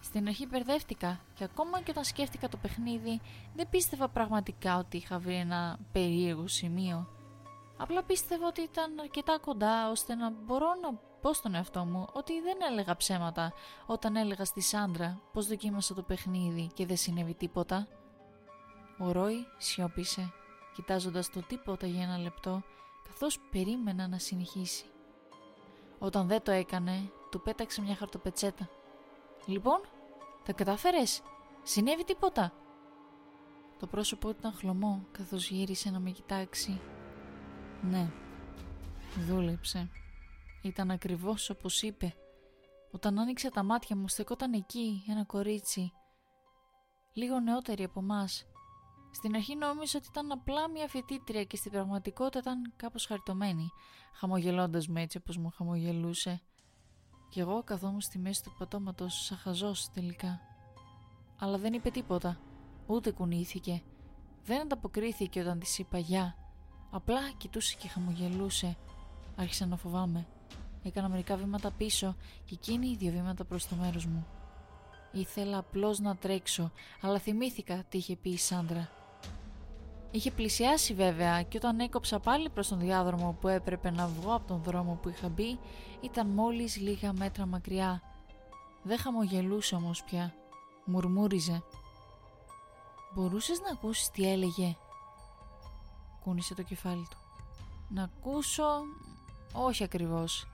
Στην 0.00 0.26
αρχή 0.26 0.46
μπερδεύτηκα 0.46 1.20
και 1.34 1.44
ακόμα 1.44 1.80
και 1.80 1.90
όταν 1.90 2.04
σκέφτηκα 2.04 2.48
το 2.48 2.56
παιχνίδι 2.56 3.20
δεν 3.54 3.68
πίστευα 3.68 4.08
πραγματικά 4.08 4.78
ότι 4.78 4.96
είχα 4.96 5.18
βρει 5.18 5.34
ένα 5.34 5.78
περίεργο 5.92 6.48
σημείο. 6.48 7.08
Απλά 7.76 8.02
πίστευα 8.02 8.46
ότι 8.46 8.60
ήταν 8.60 9.00
αρκετά 9.00 9.38
κοντά 9.38 9.90
ώστε 9.90 10.14
να 10.14 10.30
μπορώ 10.30 10.74
να 10.82 10.94
πω 11.20 11.32
στον 11.32 11.54
εαυτό 11.54 11.84
μου 11.84 12.06
ότι 12.12 12.40
δεν 12.40 12.56
έλεγα 12.70 12.96
ψέματα 12.96 13.52
όταν 13.86 14.16
έλεγα 14.16 14.44
στη 14.44 14.60
Σάντρα 14.60 15.20
πως 15.32 15.46
δοκίμασα 15.46 15.94
το 15.94 16.02
παιχνίδι 16.02 16.70
και 16.74 16.86
δεν 16.86 16.96
συνέβη 16.96 17.34
τίποτα. 17.34 17.88
Ο 18.98 19.12
Ρόι 19.12 19.46
σιώπησε, 19.58 20.32
κοιτάζοντας 20.74 21.30
το 21.30 21.42
τίποτα 21.42 21.86
για 21.86 22.02
ένα 22.02 22.18
λεπτό 22.18 22.62
καθώς 23.08 23.40
περίμενα 23.50 24.08
να 24.08 24.18
συνεχίσει. 24.18 24.84
Όταν 25.98 26.26
δεν 26.26 26.42
το 26.42 26.50
έκανε, 26.50 27.10
του 27.30 27.40
πέταξε 27.40 27.80
μια 27.80 27.94
χαρτοπετσέτα. 27.94 28.68
«Λοιπόν, 29.46 29.80
τα 30.44 30.52
κατάφερες, 30.52 31.22
συνέβη 31.62 32.04
τίποτα» 32.04 32.52
Το 33.78 33.86
πρόσωπό 33.86 34.30
ήταν 34.30 34.52
χλωμό 34.52 35.06
καθώς 35.12 35.50
γύρισε 35.50 35.90
να 35.90 35.98
με 35.98 36.10
κοιτάξει. 36.10 36.80
Ναι, 37.82 38.10
δούλεψε. 39.26 39.90
Ήταν 40.62 40.90
ακριβώς 40.90 41.50
όπως 41.50 41.82
είπε. 41.82 42.14
Όταν 42.90 43.18
άνοιξε 43.18 43.50
τα 43.50 43.62
μάτια 43.62 43.96
μου 43.96 44.08
στεκόταν 44.08 44.52
εκεί 44.52 45.04
ένα 45.08 45.24
κορίτσι. 45.24 45.92
Λίγο 47.12 47.40
νεότερη 47.40 47.84
από 47.84 48.02
μας. 48.02 48.46
Στην 49.10 49.34
αρχή 49.34 49.56
νόμιζα 49.56 49.98
ότι 49.98 50.08
ήταν 50.10 50.32
απλά 50.32 50.70
μια 50.70 50.88
φοιτήτρια 50.88 51.44
και 51.44 51.56
στην 51.56 51.70
πραγματικότητα 51.70 52.38
ήταν 52.38 52.72
κάπως 52.76 53.06
χαριτωμένη, 53.06 53.68
χαμογελώντας 54.12 54.88
με 54.88 55.02
έτσι 55.02 55.16
όπως 55.16 55.36
μου 55.36 55.50
χαμογελούσε. 55.56 56.42
Κι 57.28 57.40
εγώ 57.40 57.62
καθόμουν 57.62 58.00
στη 58.00 58.18
μέση 58.18 58.42
του 58.42 58.54
πατώματος 58.58 59.24
σαν 59.24 59.38
χαζός 59.38 59.90
τελικά. 59.90 60.40
Αλλά 61.38 61.58
δεν 61.58 61.72
είπε 61.72 61.90
τίποτα, 61.90 62.40
ούτε 62.86 63.10
κουνήθηκε. 63.10 63.82
Δεν 64.44 64.60
ανταποκρίθηκε 64.60 65.40
όταν 65.40 65.58
της 65.58 65.78
είπα 65.78 65.98
γεια. 65.98 66.45
Απλά 66.90 67.30
κοιτούσε 67.36 67.76
και 67.78 67.88
χαμογελούσε. 67.88 68.76
Άρχισα 69.36 69.66
να 69.66 69.76
φοβάμαι. 69.76 70.26
Έκανα 70.82 71.08
μερικά 71.08 71.36
βήματα 71.36 71.70
πίσω 71.70 72.16
και 72.44 72.54
εκείνη 72.54 72.96
δύο 72.96 73.12
βήματα 73.12 73.44
προς 73.44 73.66
το 73.66 73.74
μέρος 73.74 74.06
μου. 74.06 74.26
Ήθελα 75.12 75.58
απλώς 75.58 75.98
να 75.98 76.16
τρέξω, 76.16 76.72
αλλά 77.00 77.18
θυμήθηκα 77.18 77.84
τι 77.88 77.98
είχε 77.98 78.16
πει 78.16 78.30
η 78.30 78.38
Σάντρα. 78.38 78.88
Είχε 80.10 80.30
πλησιάσει 80.30 80.94
βέβαια 80.94 81.42
και 81.42 81.56
όταν 81.56 81.80
έκοψα 81.80 82.18
πάλι 82.18 82.48
προς 82.48 82.68
τον 82.68 82.78
διάδρομο 82.78 83.36
που 83.40 83.48
έπρεπε 83.48 83.90
να 83.90 84.06
βγω 84.06 84.34
από 84.34 84.46
τον 84.46 84.62
δρόμο 84.62 84.98
που 85.02 85.08
είχα 85.08 85.28
μπει, 85.28 85.58
ήταν 86.00 86.26
μόλις 86.26 86.76
λίγα 86.76 87.12
μέτρα 87.12 87.46
μακριά. 87.46 88.02
Δεν 88.82 88.98
χαμογελούσε 88.98 89.74
όμως 89.74 90.04
πια. 90.04 90.34
Μουρμούριζε. 90.84 91.62
«Μπορούσες 93.14 93.60
να 93.60 93.70
ακούσεις 93.72 94.10
τι 94.10 94.30
έλεγε» 94.30 94.76
κούνησε 96.26 96.54
το 96.54 96.62
κεφάλι 96.62 97.06
του. 97.10 97.18
«Να 97.88 98.02
ακούσω... 98.02 98.64
όχι 99.52 99.84
ακριβώς 99.84 100.46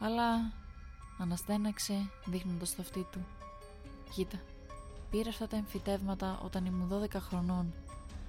αλλά 0.00 0.52
αναστέναξε 1.18 2.10
δείχνοντας 2.24 2.74
το 2.74 2.82
αυτί 2.82 3.06
του. 3.12 3.26
Κοίτα, 4.14 4.36
πήρα 5.10 5.28
αυτά 5.28 5.46
τα 5.46 5.56
εμφυτεύματα 5.56 6.40
όταν 6.44 6.64
ήμουν 6.64 7.08
12 7.12 7.14
χρονών, 7.14 7.74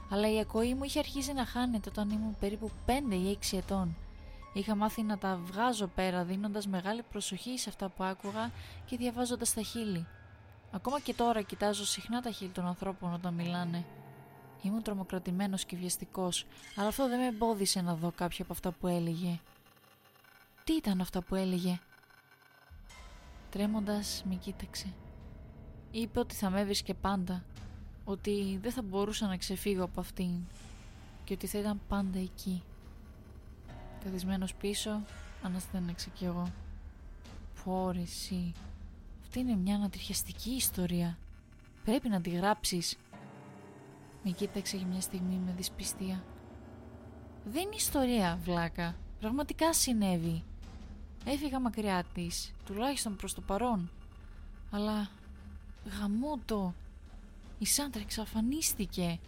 αλλά 0.09 0.31
η 0.31 0.39
ακοή 0.39 0.73
μου 0.73 0.83
είχε 0.83 0.99
αρχίσει 0.99 1.33
να 1.33 1.45
χάνεται 1.45 1.89
όταν 1.89 2.09
ήμουν 2.09 2.35
περίπου 2.39 2.71
5 2.85 2.91
ή 3.09 3.37
6 3.51 3.57
ετών. 3.57 3.95
Είχα 4.53 4.75
μάθει 4.75 5.01
να 5.01 5.17
τα 5.17 5.39
βγάζω 5.45 5.87
πέρα 5.87 6.23
δίνοντας 6.23 6.67
μεγάλη 6.67 7.03
προσοχή 7.11 7.57
σε 7.57 7.69
αυτά 7.69 7.89
που 7.89 8.03
άκουγα 8.03 8.51
και 8.85 8.97
διαβάζοντας 8.97 9.53
τα 9.53 9.61
χείλη. 9.61 10.07
Ακόμα 10.71 10.99
και 10.99 11.13
τώρα 11.13 11.41
κοιτάζω 11.41 11.85
συχνά 11.85 12.21
τα 12.21 12.31
χείλη 12.31 12.49
των 12.49 12.65
ανθρώπων 12.65 13.13
όταν 13.13 13.33
μιλάνε. 13.33 13.85
Ήμουν 14.61 14.83
τρομοκρατημένος 14.83 15.65
και 15.65 15.75
βιαστικός, 15.75 16.45
αλλά 16.75 16.87
αυτό 16.87 17.07
δεν 17.07 17.19
με 17.19 17.25
εμπόδισε 17.25 17.81
να 17.81 17.95
δω 17.95 18.11
κάποια 18.15 18.43
από 18.43 18.53
αυτά 18.53 18.71
που 18.71 18.87
έλεγε. 18.87 19.39
Τι 20.63 20.73
ήταν 20.73 21.01
αυτά 21.01 21.21
που 21.21 21.35
έλεγε; 21.35 21.79
Τρέμοντας 23.49 24.23
με 24.29 24.35
κοίταξε. 24.35 24.93
Είπε 25.91 26.19
ότι 26.19 26.35
θα 26.35 26.49
με 26.49 26.59
έβρισκε 26.59 26.93
πάντα, 26.93 27.43
ότι 28.03 28.59
δεν 28.61 28.71
θα 28.71 28.81
μπορούσα 28.81 29.27
να 29.27 29.37
ξεφύγω 29.37 29.83
από 29.83 29.99
αυτήν 29.99 30.31
και 31.23 31.33
ότι 31.33 31.47
θα 31.47 31.59
ήταν 31.59 31.81
πάντα 31.87 32.19
εκεί. 32.19 32.63
Καθισμένος 34.03 34.55
πίσω, 34.55 35.01
αναστέναξε 35.43 36.09
κι 36.13 36.25
εγώ. 36.25 36.51
Πω 37.63 37.93
εσύ, 38.01 38.53
αυτή 39.21 39.39
είναι 39.39 39.55
μια 39.55 39.75
ανατριχιαστική 39.75 40.49
ιστορία. 40.51 41.17
Πρέπει 41.83 42.09
να 42.09 42.21
τη 42.21 42.29
γράψεις. 42.29 42.97
Με 44.23 44.31
κοίταξε 44.31 44.77
για 44.77 44.85
μια 44.85 45.01
στιγμή 45.01 45.35
με 45.35 45.51
δυσπιστία. 45.51 46.23
Δεν 47.45 47.61
είναι 47.61 47.75
ιστορία, 47.75 48.39
βλάκα. 48.43 48.95
Πραγματικά 49.19 49.73
συνέβη. 49.73 50.43
Έφυγα 51.25 51.59
μακριά 51.59 52.03
της, 52.13 52.53
τουλάχιστον 52.65 53.15
προς 53.15 53.33
το 53.33 53.41
παρόν. 53.41 53.91
Αλλά 54.71 55.09
γαμώτο. 55.99 56.73
Η 57.57 57.65
Σάντρα 57.65 58.01
εξαφανίστηκε. 58.01 59.19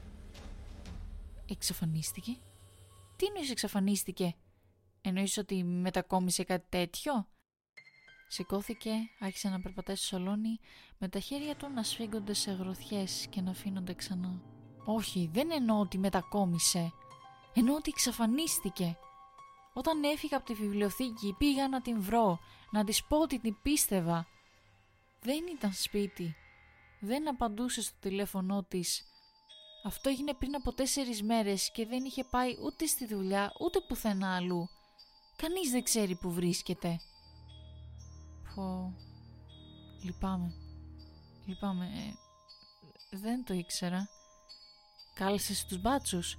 Εξαφανίστηκε; 1.49 2.37
Τι 3.15 3.25
εννοείς 3.25 3.51
εξαφανίστηκε; 3.51 4.35
Εννοείς 5.01 5.37
ότι 5.37 5.63
μετακόμισε 5.63 6.43
κάτι 6.43 6.65
τέτοιο; 6.69 7.27
Σηκώθηκε, 8.27 8.91
άρχισε 9.19 9.49
να 9.49 9.61
περπατάει 9.61 9.95
στο 9.95 10.05
σαλόνι 10.05 10.59
με 10.97 11.07
τα 11.07 11.19
χέρια 11.19 11.55
του 11.55 11.69
να 11.69 11.83
σφίγγονται 11.83 12.33
σε 12.33 12.51
γροθιές 12.51 13.27
και 13.29 13.41
να 13.41 13.51
αφήνονται 13.51 13.93
ξανά. 13.93 14.41
Όχι, 14.85 15.29
δεν 15.33 15.51
εννοώ 15.51 15.79
ότι 15.79 15.97
μετακόμισε. 15.97 16.93
Εννοώ 17.53 17.75
ότι 17.75 17.89
εξαφανίστηκε. 17.89 18.97
Όταν 19.73 20.03
έφυγα 20.03 20.37
από 20.37 20.45
τη 20.45 20.53
βιβλιοθήκη 20.53 21.35
πήγα 21.37 21.67
να 21.67 21.81
την 21.81 22.01
βρω, 22.01 22.39
να 22.71 22.83
της 22.83 23.03
πω 23.03 23.17
ότι 23.17 23.39
την 23.39 23.55
πίστευα. 23.61 24.27
Δεν 25.21 25.47
ήταν 25.55 25.73
σπίτι. 25.73 26.35
Δεν 26.99 27.29
απαντούσε 27.29 27.81
στο 27.81 27.95
τηλέφωνό 27.99 28.63
της. 28.63 29.05
Αυτό 29.83 30.09
έγινε 30.09 30.33
πριν 30.33 30.55
από 30.55 30.73
τέσσερις 30.73 31.23
μέρες 31.23 31.71
και 31.71 31.85
δεν 31.85 32.03
είχε 32.05 32.23
πάει 32.23 32.57
ούτε 32.63 32.85
στη 32.85 33.05
δουλειά 33.05 33.53
ούτε 33.59 33.79
πουθενά 33.81 34.35
αλλού. 34.35 34.69
Κανείς 35.35 35.71
δεν 35.71 35.83
ξέρει 35.83 36.15
που 36.15 36.31
βρίσκεται. 36.31 36.99
Φω... 38.43 38.93
Λυπάμαι. 40.03 40.53
Λυπάμαι. 41.45 41.85
Ε, 41.85 42.13
δεν 43.17 43.43
το 43.43 43.53
ήξερα. 43.53 44.09
Κάλεσες 45.13 45.65
τους 45.65 45.81
μπάτσους. 45.81 46.37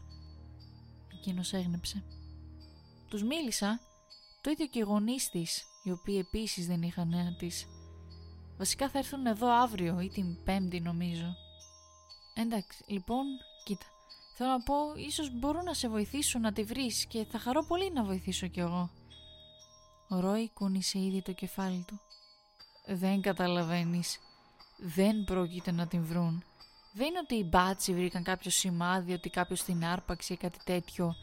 Εκείνος 1.12 1.52
έγνεψε. 1.52 2.04
Τους 3.08 3.22
μίλησα, 3.22 3.80
το 4.40 4.50
ίδιο 4.50 4.66
και 4.66 4.78
οι 4.78 4.82
γονείς 4.82 5.30
της, 5.30 5.64
οι 5.84 5.90
οποίοι 5.90 6.16
επίσης 6.20 6.66
δεν 6.66 6.82
είχαν 6.82 7.08
νέα 7.08 7.36
της. 7.36 7.66
Βασικά 8.58 8.88
θα 8.88 8.98
έρθουν 8.98 9.26
εδώ 9.26 9.62
αύριο 9.62 10.00
ή 10.00 10.08
την 10.08 10.42
πέμπτη 10.44 10.80
νομίζω. 10.80 11.36
Εντάξει, 12.34 12.84
λοιπόν, 12.86 13.24
κοίτα. 13.64 13.86
Θέλω 14.36 14.50
να 14.50 14.62
πω, 14.62 14.74
ίσως 14.96 15.38
μπορούν 15.38 15.64
να 15.64 15.74
σε 15.74 15.88
βοηθήσουν 15.88 16.40
να 16.40 16.52
τη 16.52 16.64
βρεις 16.64 17.06
και 17.06 17.24
θα 17.24 17.38
χαρώ 17.38 17.64
πολύ 17.64 17.92
να 17.92 18.04
βοηθήσω 18.04 18.46
κι 18.46 18.60
εγώ. 18.60 18.90
Ο 20.08 20.20
Ρόι 20.20 20.50
κούνησε 20.50 20.98
ήδη 20.98 21.22
το 21.22 21.32
κεφάλι 21.32 21.84
του. 21.86 22.00
Δεν 22.86 23.20
καταλαβαίνεις. 23.20 24.18
Δεν 24.78 25.24
πρόκειται 25.24 25.72
να 25.72 25.86
την 25.86 26.04
βρουν. 26.04 26.44
Δεν 26.96 27.06
είναι 27.06 27.18
ότι 27.18 27.34
οι 27.34 27.46
μπάτσι 27.48 27.94
βρήκαν 27.94 28.22
κάποιο 28.22 28.50
σημάδι 28.50 29.12
ότι 29.12 29.30
κάποιος 29.30 29.62
την 29.62 29.84
άρπαξε 29.84 30.32
ή 30.32 30.36
κάτι 30.36 30.58
τέτοιο. 30.64 31.14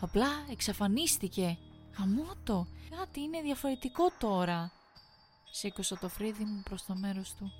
Απλά 0.00 0.28
εξαφανίστηκε. 0.50 1.58
Γαμώτο. 1.98 2.66
Κάτι 2.96 3.20
είναι 3.20 3.40
διαφορετικό 3.40 4.10
τώρα. 4.18 4.72
Σήκωσα 5.50 5.98
το 5.98 6.08
φρύδι 6.08 6.44
μου 6.44 6.62
προς 6.64 6.84
το 6.84 6.94
μέρος 6.94 7.34
του. 7.34 7.52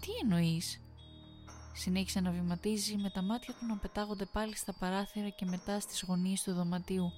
Τι 0.00 0.08
εννοείς; 0.22 0.80
Συνέχισε 1.72 2.20
να 2.20 2.30
βηματίζει 2.30 2.96
με 2.96 3.10
τα 3.10 3.22
μάτια 3.22 3.54
του 3.54 3.66
να 3.66 3.76
πετάγονται 3.76 4.24
πάλι 4.24 4.56
στα 4.56 4.72
παράθυρα 4.72 5.28
και 5.28 5.44
μετά 5.44 5.80
στις 5.80 6.04
γωνίες 6.06 6.42
του 6.42 6.52
δωματίου. 6.52 7.12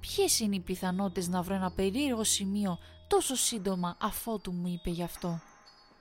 Ποιες 0.00 0.40
είναι 0.40 0.56
οι 0.56 0.60
πιθανότητες 0.60 1.28
να 1.28 1.42
βρω 1.42 1.54
ένα 1.54 1.70
περίεργο 1.70 2.24
σημείο 2.24 2.78
τόσο 3.08 3.34
σύντομα 3.34 3.96
αφότου 4.00 4.52
μου 4.52 4.68
είπε 4.68 4.90
γι' 4.90 5.02
αυτό; 5.02 5.40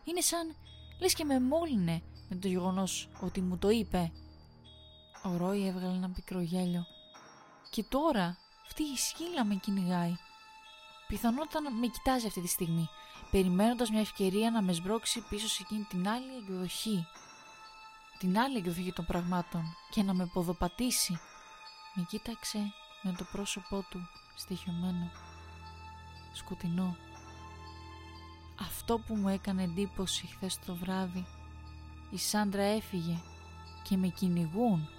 Είναι 0.04 0.22
σαν 0.22 0.56
λες 1.00 1.14
και 1.14 1.24
με 1.24 1.40
μόλυνε 1.40 2.02
με 2.30 2.36
το 2.36 2.48
γεγονός 2.48 3.10
ότι 3.20 3.42
μου 3.42 3.58
το 3.58 3.70
είπε. 3.70 4.12
Ο 5.24 5.38
Ρόι 5.38 5.68
έβγαλε 5.68 5.96
ένα 5.96 6.10
πικρό 6.10 6.42
γέλιο. 6.42 6.86
Και 7.70 7.84
τώρα 7.84 8.38
αυτή 8.66 8.84
η 8.84 8.98
σκύλα 8.98 9.46
με 9.46 9.56
κυνηγάει. 9.56 10.16
Πιθανότατα 11.08 11.62
να 11.62 11.72
με 11.72 11.88
κοιτάζει 11.88 12.28
αυτή 12.28 12.42
τη 12.42 12.48
στιγμή, 12.48 12.90
περιμένοντας 13.32 13.90
μια 13.90 14.00
ευκαιρία 14.00 14.52
να 14.52 14.62
με 14.62 14.74
σμπρώξει 14.74 15.24
πίσω 15.30 15.48
σε 15.48 15.64
εκείνη 15.66 15.84
την 15.84 16.08
άλλη 16.08 16.36
εκδοχή. 16.42 17.06
Την 18.20 18.40
άλλη 18.40 18.58
εκδοχή 18.58 18.94
των 18.94 19.06
πραγμάτων 19.06 19.64
και 19.90 20.04
να 20.04 20.14
με 20.14 20.30
ποδοπατήσει. 20.34 21.20
Με 21.94 22.06
κοίταξε 22.10 22.74
με 23.02 23.12
το 23.18 23.24
πρόσωπό 23.32 23.86
του 23.90 24.00
στοιχειωμένο, 24.36 25.12
σκοτεινό. 26.34 26.98
Αυτό 28.62 29.00
που 29.00 29.16
μου 29.16 29.30
έκανε 29.30 29.64
εντύπωση 29.64 30.28
χθες 30.28 30.60
το 30.66 30.76
βράδυ, 30.76 31.26
η 32.12 32.18
Σάντρα 32.18 32.64
έφυγε 32.64 33.20
και 33.84 33.98
με 33.98 34.08
κυνηγούν. 34.08 34.90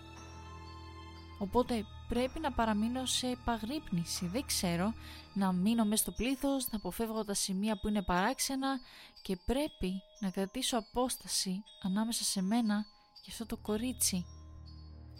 Οπότε 1.39 1.85
πρέπει 2.09 2.41
να 2.41 2.53
παραμείνω 2.53 3.07
σε 3.07 3.27
επαγρύπνηση. 3.27 4.27
Δεν 4.27 4.47
ξέρω, 4.47 4.95
να 5.35 5.53
μείνω 5.53 5.85
μέσα 5.85 6.03
στο 6.03 6.13
πλήθος, 6.13 6.71
να 6.71 6.77
αποφεύγω 6.77 7.25
τα 7.25 7.35
σημεία 7.35 7.81
που 7.81 7.89
είναι 7.89 8.03
παράξενα 8.03 8.81
και 9.23 9.37
πρέπει 9.37 9.93
να 10.21 10.31
κρατήσω 10.31 10.79
απόσταση 10.79 11.63
ανάμεσα 11.83 12.25
σε 12.25 12.43
μένα 12.43 12.87
και 13.23 13.31
αυτό 13.31 13.47
το 13.47 13.57
κορίτσι. 13.57 14.27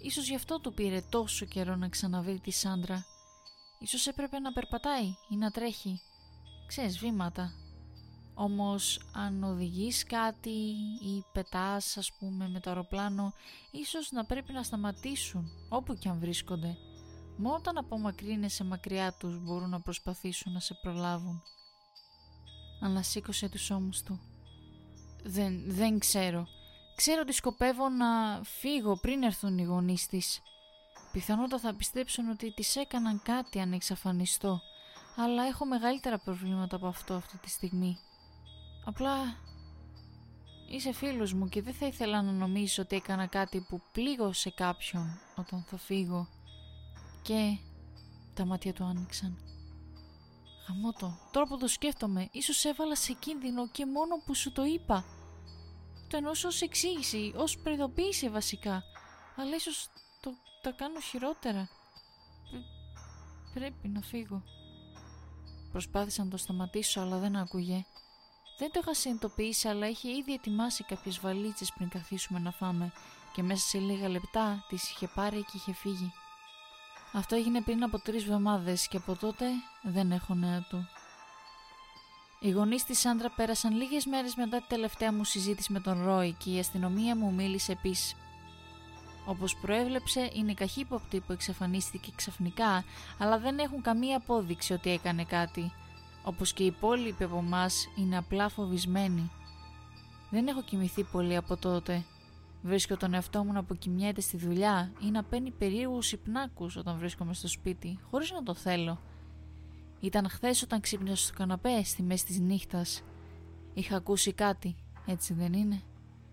Ίσως 0.03 0.29
γι' 0.29 0.35
αυτό 0.35 0.61
του 0.61 0.75
πήρε 0.75 1.01
τόσο 1.01 1.47
καιρό 1.47 1.77
να 1.77 1.89
ξαναβρει 1.89 2.41
τη 2.41 2.51
Σάντρα. 2.51 3.05
Ίσως 3.79 4.07
έπρεπε 4.07 4.39
να 4.39 4.53
περπατάει 4.53 5.15
ή 5.29 5.37
να 5.37 5.51
τρέχει. 5.51 6.01
Ξέρεις, 6.67 6.99
βήματα. 6.99 7.53
Όμως 8.43 9.01
αν 9.13 9.43
οδηγείς 9.43 10.05
κάτι 10.05 10.51
ή 11.03 11.25
πετάς 11.33 11.97
ας 11.97 12.13
πούμε 12.19 12.49
με 12.49 12.61
το 12.61 12.71
αεροπλάνο 12.71 13.33
ίσως 13.71 14.11
να 14.11 14.25
πρέπει 14.25 14.53
να 14.53 14.63
σταματήσουν 14.63 15.51
όπου 15.69 15.95
και 15.95 16.09
αν 16.09 16.19
βρίσκονται. 16.19 16.77
Μόνο 17.37 17.55
όταν 17.55 17.79
απομακρύνεσαι 17.79 18.65
μακριά 18.65 19.13
τους 19.13 19.39
μπορούν 19.43 19.69
να 19.69 19.81
προσπαθήσουν 19.81 20.53
να 20.53 20.61
σε 20.61 20.75
προλάβουν. 20.83 21.43
Ανασήκωσε 22.81 23.49
τους 23.49 23.71
ώμους 23.71 24.03
του. 24.03 24.21
Δεν, 25.25 25.63
δεν 25.67 25.99
ξέρω. 25.99 26.47
Ξέρω 26.97 27.21
ότι 27.21 27.33
σκοπεύω 27.33 27.89
να 27.89 28.41
φύγω 28.45 28.97
πριν 28.97 29.23
έρθουν 29.23 29.59
οι 29.59 29.63
γονείς 29.63 30.07
της. 30.07 30.41
Πιθανότατα 31.13 31.59
θα 31.59 31.75
πιστέψουν 31.75 32.29
ότι 32.29 32.53
της 32.53 32.77
έκαναν 32.77 33.23
κάτι 33.23 33.61
αν 33.61 33.73
εξαφανιστώ. 33.73 34.61
Αλλά 35.17 35.43
έχω 35.47 35.65
μεγαλύτερα 35.65 36.19
προβλήματα 36.19 36.77
από 36.77 36.87
αυτό 36.87 37.15
αυτή 37.15 37.39
τη 37.39 37.51
στιγμή. 37.51 37.99
Απλά 38.85 39.37
είσαι 40.69 40.93
φίλος 40.93 41.33
μου 41.33 41.49
και 41.49 41.63
δεν 41.63 41.75
θα 41.75 41.87
ήθελα 41.87 42.23
να 42.23 42.33
νομίζω 42.33 42.83
ότι 42.83 42.97
έκανα 42.97 43.27
κάτι 43.27 43.61
που 43.61 43.81
πλήγωσε 43.93 44.51
κάποιον 44.51 45.21
όταν 45.37 45.65
θα 45.67 45.77
φύγω. 45.77 46.29
Και 47.23 47.59
τα 48.35 48.45
μάτια 48.45 48.73
του 48.73 48.85
άνοιξαν. 48.85 49.39
Γαμώτο, 50.69 51.19
τώρα 51.31 51.47
που 51.47 51.57
το 51.57 51.67
σκέφτομαι, 51.67 52.29
ίσως 52.33 52.65
έβαλα 52.65 52.97
σε 52.97 53.13
κίνδυνο 53.13 53.69
και 53.69 53.87
μόνο 53.87 54.23
που 54.27 54.35
σου 54.35 54.53
το 54.53 54.65
είπα. 54.65 55.05
Το 56.09 56.17
εννοούσα 56.17 56.49
ως 56.49 56.63
εξήγηση, 56.63 57.33
ως 57.37 57.59
προειδοποίηση 57.59 58.29
βασικά. 58.29 58.83
Αλλά 59.37 59.55
ίσως 59.57 59.89
το, 60.21 60.31
τα 60.63 60.71
κάνω 60.71 61.01
χειρότερα. 61.01 61.69
πρέπει 63.55 63.89
να 63.89 64.01
φύγω. 64.01 64.43
Προσπάθησα 65.71 66.25
να 66.25 66.31
το 66.31 66.37
σταματήσω 66.37 67.01
αλλά 67.01 67.19
δεν 67.19 67.37
άκουγε. 67.37 67.85
Δεν 68.61 68.71
το 68.73 68.81
είχα 68.83 68.95
συνειδητοποιήσει 68.95 69.69
αλλά 69.69 69.89
είχε 69.89 70.09
ήδη 70.11 70.33
ετοιμάσει 70.33 70.85
κάποιες 70.85 71.21
βαλίτσες 71.21 71.73
πριν 71.73 71.89
καθίσουμε 71.89 72.39
να 72.39 72.51
φάμε 72.51 72.93
και 73.33 73.43
μέσα 73.43 73.69
σε 73.69 73.79
λίγα 73.79 74.09
λεπτά 74.09 74.65
τις 74.69 74.91
είχε 74.91 75.09
πάρει 75.15 75.37
και 75.37 75.53
είχε 75.55 75.73
φύγει. 75.73 76.13
Αυτό 77.13 77.37
έγινε 77.37 77.61
πριν 77.61 77.83
από 77.83 77.99
τρεις 77.99 78.23
εβδομάδες 78.23 78.89
και 78.89 78.97
από 78.97 79.17
τότε 79.17 79.47
δεν 79.83 80.13
έχω 80.13 80.35
νέα 80.35 80.67
του. 80.69 80.89
Οι 82.41 82.51
γονείς 82.51 82.85
της 82.85 82.99
Σάντρα 82.99 83.31
πέρασαν 83.31 83.77
λίγες 83.77 84.07
μέρες 84.07 84.35
μετά 84.35 84.57
τη 84.61 84.67
τελευταία 84.69 85.13
μου 85.13 85.25
συζήτηση 85.25 85.73
με 85.73 85.81
τον 85.81 86.05
Ρόι 86.05 86.33
και 86.33 86.51
η 86.51 86.59
αστυνομία 86.59 87.17
μου 87.17 87.33
μίλησε 87.33 87.73
επίσης. 87.73 88.17
Όπως 89.25 89.57
προέβλεψε, 89.57 90.31
είναι 90.33 90.55
καχύποπτοι 90.55 91.21
που 91.21 91.33
εξαφανίστηκε 91.33 92.11
ξαφνικά, 92.17 92.85
αλλά 93.19 93.39
δεν 93.39 93.59
έχουν 93.59 93.83
καμία 93.83 94.17
απόδειξη 94.17 94.73
ότι 94.73 94.91
έκανε 94.91 95.25
κάτι. 95.25 95.73
Όπως 96.25 96.53
και 96.53 96.63
οι 96.63 96.67
υπόλοιποι 96.67 97.25
από 97.25 97.37
εμάς 97.37 97.89
είναι 97.97 98.17
απλά 98.17 98.49
φοβισμένοι. 98.49 99.31
Δεν 100.31 100.47
έχω 100.47 100.63
κοιμηθεί 100.63 101.05
πολύ 101.05 101.37
από 101.37 101.57
τότε. 101.57 102.05
Βρίσκω 102.63 102.97
τον 102.97 103.15
εαυτό 103.15 103.45
μου 103.45 103.53
να 103.53 103.59
αποκοιμιέται 103.59 104.21
στη 104.21 104.37
δουλειά 104.37 104.93
ή 105.01 105.11
να 105.11 105.23
παίρνει 105.23 105.51
περίεργους 105.51 106.13
υπνάκους 106.13 106.77
όταν 106.77 106.99
βρίσκομαι 106.99 107.35
στο 107.35 107.49
σπίτι, 107.49 107.99
χωρίς 108.11 108.31
να 108.33 108.43
το 108.43 108.55
θέλω. 108.55 108.99
Ήταν 110.01 110.29
χθες 110.29 110.63
όταν 110.63 110.81
ξύπνησα 110.81 111.17
στο 111.17 111.33
καναπέ 111.37 111.83
στη 111.85 112.03
μέση 112.03 112.25
της 112.25 112.39
νύχτας. 112.39 113.03
Είχα 113.75 113.97
ακούσει 113.97 114.33
κάτι, 114.33 114.77
έτσι 115.07 115.35
δεν 115.35 115.53
είναι; 115.53 115.83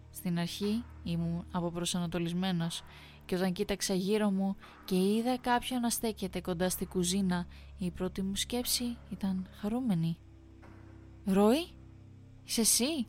Στην 0.10 0.39
αρχή 0.39 0.84
ήμουν 1.04 1.45
αποπροσανατολισμένος 1.52 2.84
και 3.28 3.36
όταν 3.36 3.54
κοίταξα 3.54 3.94
γύρω 3.94 4.32
μου 4.32 4.56
και 4.86 4.96
είδα 4.96 5.38
κάποιον 5.38 5.82
να 5.82 5.90
στέκεται 5.90 6.42
κοντά 6.42 6.70
στη 6.70 6.86
κουζίνα, 6.86 7.48
η 7.78 7.92
πρώτη 7.92 8.22
μου 8.22 8.36
σκέψη 8.36 8.98
ήταν 9.12 9.48
χαρούμενη. 9.60 10.18
«Ρόι, 11.26 11.68
είσαι 12.44 12.62
εσύ» 12.62 13.08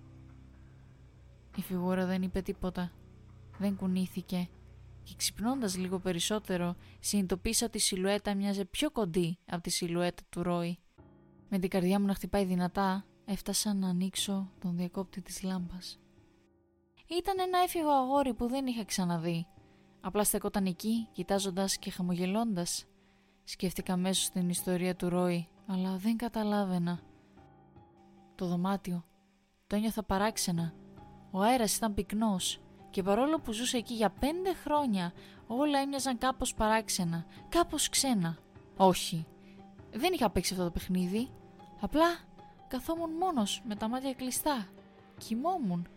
Η 1.56 1.62
φιγούρα 1.62 2.06
δεν 2.06 2.22
είπε 2.22 2.42
τίποτα. 2.42 2.92
Δεν 3.58 3.76
κουνήθηκε 3.76 4.48
και 5.02 5.14
ξυπνώντας 5.16 5.76
λίγο 5.76 5.98
περισσότερο 5.98 6.76
συνειδητοποίησα 7.00 7.66
ότι 7.66 7.76
η 7.76 7.80
σιλουέτα 7.80 8.34
μοιάζε 8.34 8.64
πιο 8.64 8.90
κοντή 8.90 9.38
από 9.46 9.62
τη 9.62 9.70
σιλουέτα 9.70 10.22
του 10.28 10.42
Ρόι. 10.42 10.78
Με 11.48 11.58
την 11.58 11.70
καρδιά 11.70 12.00
μου 12.00 12.06
να 12.06 12.14
χτυπάει 12.14 12.44
δυνατά 12.44 13.04
έφτασα 13.24 13.74
να 13.74 13.88
ανοίξω 13.88 14.50
τον 14.58 14.76
διακόπτη 14.76 15.20
της 15.20 15.42
λάμπας. 15.42 15.98
Ήταν 17.18 17.36
ένα 17.38 17.58
έφηβο 17.58 17.90
αγόρι 17.90 18.34
που 18.34 18.48
δεν 18.48 18.66
είχα 18.66 18.84
ξαναδεί. 18.84 19.46
Απλά 20.08 20.24
στεκόταν 20.24 20.66
εκεί, 20.66 21.08
κοιτάζοντας 21.12 21.78
και 21.78 21.90
χαμογελώντας. 21.90 22.86
Σκέφτηκα 23.44 23.96
μέσω 23.96 24.22
στην 24.22 24.48
ιστορία 24.48 24.96
του 24.96 25.08
Ρόι, 25.08 25.48
αλλά 25.66 25.96
δεν 25.96 26.16
καταλάβαινα. 26.16 27.00
Το 28.34 28.46
δωμάτιο. 28.46 29.04
Το 29.66 29.76
ένιωθα 29.76 30.02
παράξενα. 30.02 30.74
Ο 31.30 31.40
αέρας 31.40 31.76
ήταν 31.76 31.94
πυκνός 31.94 32.60
και 32.90 33.02
παρόλο 33.02 33.40
που 33.40 33.52
ζούσε 33.52 33.76
εκεί 33.76 33.94
για 33.94 34.10
πέντε 34.10 34.54
χρόνια, 34.54 35.12
όλα 35.46 35.78
έμοιαζαν 35.78 36.18
κάπως 36.18 36.54
παράξενα, 36.54 37.26
κάπως 37.48 37.88
ξένα. 37.88 38.38
Όχι, 38.76 39.26
δεν 39.92 40.12
είχα 40.12 40.30
παίξει 40.30 40.52
αυτό 40.52 40.64
το 40.64 40.70
παιχνίδι. 40.70 41.28
Απλά 41.80 42.06
καθόμουν 42.68 43.10
μόνος 43.10 43.62
με 43.64 43.76
τα 43.76 43.88
μάτια 43.88 44.12
κλειστά. 44.14 44.66
Κοιμόμουν. 45.18 45.88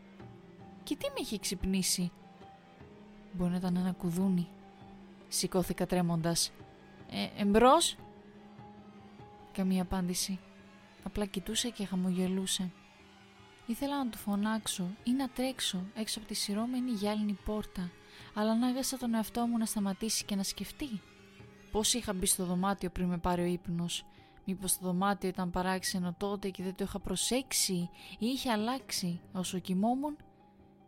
Και 0.84 0.96
τι 0.96 1.10
με 1.10 1.20
είχε 1.22 1.38
ξυπνήσει; 1.38 2.12
Μπορεί 3.34 3.52
να 3.52 3.58
ήταν 3.58 3.76
ένα 3.76 3.92
κουδούνι. 3.92 4.48
Σηκώθηκα 5.28 5.86
τρέμοντας. 5.86 6.52
Ε, 7.10 7.42
εμπρός; 7.42 7.98
Καμία 9.52 9.82
απάντηση. 9.82 10.40
Απλά 11.04 11.26
κοιτούσε 11.26 11.70
και 11.70 11.86
χαμογελούσε. 11.86 12.72
Ήθελα 13.66 14.04
να 14.04 14.10
του 14.10 14.18
φωνάξω 14.18 14.88
ή 15.04 15.12
να 15.12 15.30
τρέξω 15.30 15.84
έξω 15.94 16.20
από 16.20 16.28
τη 16.28 16.34
σειρώμενη 16.34 16.92
γυάλινη 16.92 17.38
πόρτα, 17.46 17.92
αλλά 18.34 18.52
ανάγκασα 18.52 18.98
τον 18.98 19.14
εαυτό 19.14 19.48
μου 19.48 19.58
να 19.58 19.66
σταματήσει 19.66 20.26
και 20.26 20.36
να 20.36 20.44
σκεφτεί. 20.44 21.02
Πώς 21.72 21.94
είχα 21.94 22.14
μπει 22.14 22.26
στο 22.26 22.46
δωμάτιο 22.46 22.90
πριν 22.90 23.08
με 23.08 23.18
πάρει 23.18 23.42
ο 23.42 23.46
ύπνος; 23.46 24.06
Μήπως 24.46 24.78
το 24.78 24.86
δωμάτιο 24.86 25.30
ήταν 25.30 25.52
παράξενο 25.52 26.16
τότε 26.18 26.50
και 26.50 26.64
δεν 26.64 26.76
το 26.76 26.84
είχα 26.84 27.00
προσέξει 27.00 27.90
ή 28.20 28.26
είχε 28.26 28.52
αλλάξει 28.52 29.20
όσο 29.34 29.60
κοιμόμουν; 29.60 30.18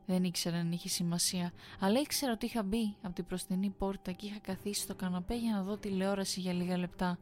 Δεν 0.06 0.24
ήξερα 0.24 0.58
αν 0.58 0.72
είχε 0.72 0.89
σημασία, 0.89 1.52
αλλά 1.80 2.00
ήξερα 2.00 2.32
ότι 2.32 2.46
είχα 2.46 2.63
μπει 2.63 2.96
από 3.02 3.13
την 3.13 3.26
προστινή 3.26 3.70
πόρτα 3.70 4.12
και 4.12 4.26
είχα 4.26 4.39
καθίσει 4.39 4.82
στο 4.82 4.96
καναπέ 4.96 5.36
για 5.36 5.52
να 5.52 5.63
δω 5.63 5.78
τηλεόραση 5.78 6.39
για 6.39 6.54
λίγα 6.54 6.78
λεπτά. 6.78 7.20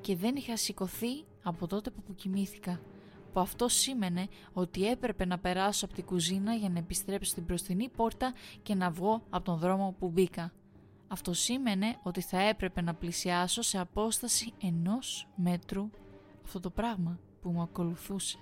Και 0.00 0.16
δεν 0.16 0.36
είχα 0.36 0.56
σηκωθεί 0.56 1.24
από 1.42 1.66
τότε 1.66 1.90
που 1.90 2.14
κοιμήθηκα 2.14 2.80
που 3.34 3.40
αυτό 3.40 3.68
σήμαινε 3.68 4.26
ότι 4.52 4.86
έπρεπε 4.86 5.24
να 5.24 5.38
περάσω 5.38 5.84
από 5.84 5.94
την 5.94 6.04
κουζίνα 6.04 6.54
για 6.54 6.68
να 6.68 6.78
επιστρέψω 6.78 7.30
στην 7.30 7.42
μπροστινή 7.42 7.88
πόρτα 7.88 8.34
και 8.62 8.74
να 8.74 8.90
βγω 8.90 9.22
από 9.30 9.44
τον 9.44 9.58
δρόμο 9.58 9.94
που 9.98 10.08
μπήκα. 10.08 10.52
Αυτό 11.08 11.32
σήμαινε 11.32 11.96
ότι 12.02 12.20
θα 12.20 12.40
έπρεπε 12.40 12.80
να 12.80 12.94
πλησιάσω 12.94 13.62
σε 13.62 13.78
απόσταση 13.78 14.52
ενός 14.62 15.28
μέτρου 15.36 15.90
αυτό 16.44 16.60
το 16.60 16.70
πράγμα 16.70 17.18
που 17.40 17.50
μου 17.50 17.62
ακολουθούσε. 17.62 18.38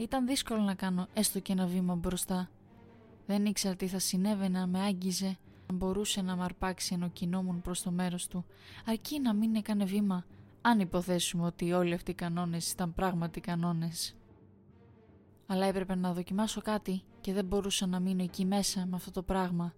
Ήταν 0.00 0.26
δύσκολο 0.26 0.60
να 0.60 0.74
κάνω 0.74 1.06
έστω 1.14 1.40
και 1.40 1.52
ένα 1.52 1.66
βήμα 1.66 1.94
μπροστά. 1.94 2.50
Δεν 3.26 3.44
ήξερα 3.44 3.76
τι 3.76 3.86
θα 3.86 3.98
συνέβαινε 3.98 4.58
αν 4.58 4.68
με 4.68 4.80
άγγιζε, 4.80 5.38
αν 5.70 5.76
μπορούσε 5.76 6.22
να 6.22 6.36
με 6.36 6.44
αρπάξει 6.44 6.94
ενώ 6.94 7.08
κινόμουν 7.08 7.60
προς 7.60 7.82
το 7.82 7.90
μέρος 7.90 8.26
του, 8.26 8.44
αρκεί 8.86 9.20
να 9.20 9.34
μην 9.34 9.54
έκανε 9.54 9.84
βήμα 9.84 10.24
αν 10.60 10.80
υποθέσουμε 10.80 11.46
ότι 11.46 11.72
όλοι 11.72 11.94
αυτοί 11.94 12.10
οι 12.10 12.14
κανόνες 12.14 12.72
ήταν 12.72 12.94
πράγματι 12.94 13.40
κανόνες. 13.40 14.16
Αλλά 15.46 15.66
έπρεπε 15.66 15.94
να 15.94 16.12
δοκιμάσω 16.12 16.60
κάτι 16.60 17.02
και 17.20 17.32
δεν 17.32 17.44
μπορούσα 17.44 17.86
να 17.86 18.00
μείνω 18.00 18.22
εκεί 18.22 18.44
μέσα 18.44 18.86
με 18.86 18.96
αυτό 18.96 19.10
το 19.10 19.22
πράγμα. 19.22 19.74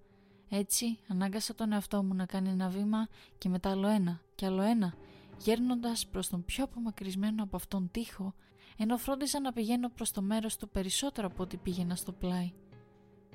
Έτσι 0.49 0.99
ανάγκασα 1.09 1.55
τον 1.55 1.73
εαυτό 1.73 2.03
μου 2.03 2.15
να 2.15 2.27
κάνει 2.27 2.49
ένα 2.49 2.69
βήμα 2.69 3.09
και 3.39 3.49
μετά 3.49 3.71
άλλο 3.71 3.89
ένα 3.89 4.21
και 4.35 4.47
άλλο 4.47 4.63
ένα, 4.63 4.95
γέρνοντας 5.39 6.07
προς 6.07 6.29
τον 6.29 6.45
πιο 6.45 6.65
απομακρυσμένο 6.65 7.43
από 7.43 7.57
αυτόν 7.57 7.91
τοίχο, 7.91 8.35
ενώ 8.77 8.97
φρόντιζα 8.97 9.41
να 9.41 9.53
πηγαίνω 9.53 9.89
προς 9.89 10.11
το 10.11 10.23
μέρος 10.23 10.57
του 10.57 10.69
περισσότερο 10.69 11.27
από 11.27 11.43
ό,τι 11.43 11.57
πήγαινα 11.57 11.95
στο 11.95 12.13
πλάι. 12.13 12.53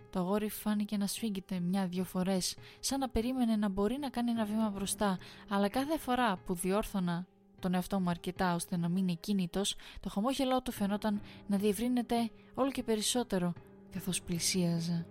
Το 0.10 0.20
αγόρι 0.20 0.50
φάνηκε 0.50 0.98
να 0.98 1.08
σφίγγεται 1.08 1.60
μια-δυο 1.60 2.04
φορές, 2.04 2.56
σαν 2.80 3.00
να 3.00 3.10
περίμενε 3.10 3.56
να 3.56 3.70
μπορεί 3.70 3.98
να 4.00 4.10
κάνει 4.10 4.32
ένα 4.32 4.46
βήμα 4.46 4.70
μπροστά, 4.70 5.18
αλλά 5.50 5.70
κάθε 5.70 5.98
φορά 5.98 6.38
που 6.38 6.54
διόρθωνα 6.54 7.28
τον 7.60 7.74
εαυτό 7.74 8.00
μου 8.00 8.10
αρκετά 8.10 8.56
ώστε 8.56 8.78
να 8.78 8.90
μείνει 8.90 9.16
κίνητος, 9.16 9.76
το 10.00 10.10
χαμόγελό 10.10 10.62
του 10.62 10.72
φαινόταν 10.72 11.22
να 11.48 11.58
διευρύνεται 11.58 12.30
όλο 12.54 12.72
και 12.72 12.84
περισσότερο 12.84 13.54
καθώς 13.92 14.22
πλησίαζα. 14.22 15.06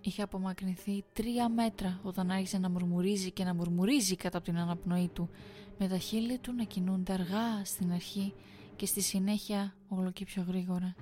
Είχε 0.00 0.22
απομακρυνθεί 0.22 1.04
τρία 1.12 1.48
μέτρα 1.48 2.00
όταν 2.02 2.30
άρχισε 2.30 2.58
να 2.58 2.70
μουρμουρίζει 2.70 3.30
και 3.30 3.44
να 3.44 3.54
μουρμουρίζει 3.54 4.16
κατά 4.16 4.36
από 4.36 4.46
την 4.46 4.58
αναπνοή 4.58 5.08
του, 5.08 5.30
με 5.78 5.88
τα 5.88 5.98
χείλη 5.98 6.38
του 6.38 6.52
να 6.52 6.64
κινούνται 6.64 7.12
αργά 7.12 7.64
στην 7.64 7.92
αρχή 7.92 8.34
και 8.80 8.86
στη 8.86 9.00
συνέχεια 9.00 9.74
όλο 9.88 10.10
και 10.10 10.24
πιο 10.24 10.44
γρήγορα. 10.48 10.94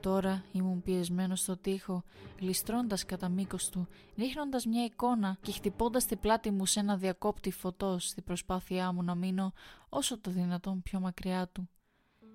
Τώρα 0.00 0.44
ήμουν 0.52 0.82
πιεσμένος 0.82 1.40
στο 1.40 1.56
τοίχο, 1.56 2.04
γλιστρώντας 2.40 3.04
κατά 3.04 3.28
μήκος 3.28 3.68
του, 3.68 3.88
ρίχνοντας 4.16 4.66
μια 4.66 4.84
εικόνα 4.84 5.38
και 5.40 5.52
χτυπώντας 5.52 6.06
την 6.06 6.18
πλάτη 6.18 6.50
μου 6.50 6.66
σε 6.66 6.80
ένα 6.80 6.96
διακόπτη 6.96 7.50
φωτός 7.50 8.08
στη 8.08 8.22
προσπάθειά 8.22 8.92
μου 8.92 9.02
να 9.02 9.14
μείνω 9.14 9.52
όσο 9.88 10.18
το 10.18 10.30
δυνατόν 10.30 10.82
πιο 10.82 11.00
μακριά 11.00 11.48
του. 11.52 11.68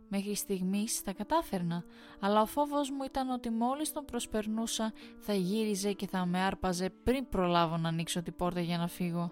Μέχρι 0.10 0.36
στιγμής 0.36 1.02
τα 1.04 1.14
κατάφερνα, 1.14 1.84
αλλά 2.20 2.42
ο 2.42 2.46
φόβος 2.46 2.90
μου 2.90 3.04
ήταν 3.04 3.30
ότι 3.30 3.50
μόλις 3.50 3.92
τον 3.92 4.06
προσπερνούσα 4.06 4.94
θα 5.20 5.34
γύριζε 5.34 5.94
και 5.94 6.08
θα 6.08 6.26
με 6.26 6.40
άρπαζε 6.40 6.90
πριν 6.90 7.30
προλάβω 7.30 7.78
να 7.78 7.90
ανοίξω 7.90 8.22
την 8.22 8.36
πόρτα 8.36 8.60
για 8.60 8.78
να 8.78 8.88
φύγω. 8.88 9.32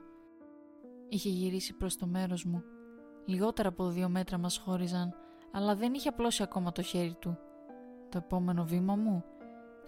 Είχε 1.10 1.30
γυρίσει 1.30 1.74
προς 1.74 1.96
το 1.96 2.08
μέρος 2.08 2.46
μου. 2.46 2.64
Λιγότερα 3.30 3.70
από 3.70 3.88
δύο 3.88 4.10
μέτρα 4.10 4.38
μας 4.38 4.58
χώριζαν, 4.58 5.14
αλλά 5.52 5.76
δεν 5.76 5.94
είχε 5.94 6.10
απλώσει 6.10 6.44
ακόμα 6.44 6.72
το 6.72 6.82
χέρι 6.82 7.16
του. 7.20 7.38
Το 8.10 8.18
επόμενο 8.18 8.64
βήμα 8.64 8.96
μου 8.96 9.24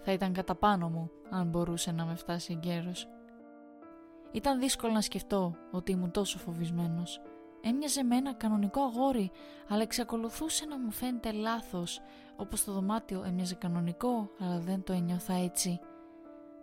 θα 0.00 0.12
ήταν 0.12 0.32
κατά 0.32 0.54
πάνω 0.54 0.88
μου 0.88 1.10
αν 1.30 1.48
μπορούσε 1.48 1.92
να 1.92 2.04
με 2.04 2.14
φτάσει 2.14 2.52
εγκαίρος. 2.52 3.08
Ήταν 4.32 4.58
δύσκολο 4.58 4.92
να 4.92 5.00
σκεφτώ 5.00 5.54
ότι 5.70 5.92
ήμουν 5.92 6.10
τόσο 6.10 6.38
φοβισμένος. 6.38 7.20
Έμοιαζε 7.60 8.02
με 8.02 8.16
ένα 8.16 8.34
κανονικό 8.34 8.80
αγόρι, 8.82 9.30
αλλά 9.68 9.82
εξακολουθούσε 9.82 10.66
να 10.66 10.78
μου 10.78 10.90
φαίνεται 10.90 11.32
λάθος, 11.32 12.00
όπως 12.36 12.64
το 12.64 12.72
δωμάτιο 12.72 13.22
έμοιαζε 13.26 13.54
κανονικό, 13.54 14.30
αλλά 14.38 14.58
δεν 14.58 14.82
το 14.82 14.92
ένιωθα 14.92 15.34
έτσι. 15.34 15.80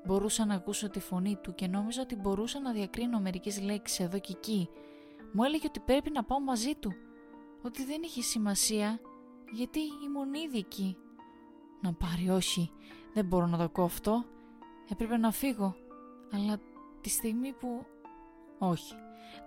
Μπορούσα 0.05 0.45
να 0.45 0.55
ακούσω 0.55 0.89
τη 0.89 0.99
φωνή 0.99 1.35
του 1.35 1.55
και 1.55 1.67
νόμιζα 1.67 2.01
ότι 2.01 2.15
μπορούσα 2.15 2.59
να 2.59 2.71
διακρίνω 2.71 3.19
μερικές 3.19 3.61
λέξεις 3.61 3.99
εδώ 3.99 4.19
και 4.19 4.33
εκεί. 4.35 4.69
Μου 5.31 5.43
έλεγε 5.43 5.65
ότι 5.67 5.79
πρέπει 5.79 6.11
να 6.11 6.23
πάω 6.23 6.39
μαζί 6.39 6.75
του, 6.75 6.93
ότι 7.61 7.85
δεν 7.85 8.01
είχε 8.03 8.21
σημασία, 8.21 8.99
γιατί 9.51 9.79
ήμουν 10.05 10.33
ήδη 10.33 10.57
εκεί. 10.57 10.97
Να 11.81 11.93
πάρει 11.93 12.29
όχι, 12.29 12.71
δεν 13.13 13.25
μπορώ 13.25 13.45
να 13.45 13.57
το 13.57 13.63
ακούω 13.63 13.85
αυτό. 13.85 14.25
Έπρεπε 14.91 15.17
να 15.17 15.31
φύγω. 15.31 15.75
Αλλά 16.33 16.59
τη 17.01 17.09
στιγμή 17.09 17.53
που... 17.53 17.85
Όχι, 18.57 18.93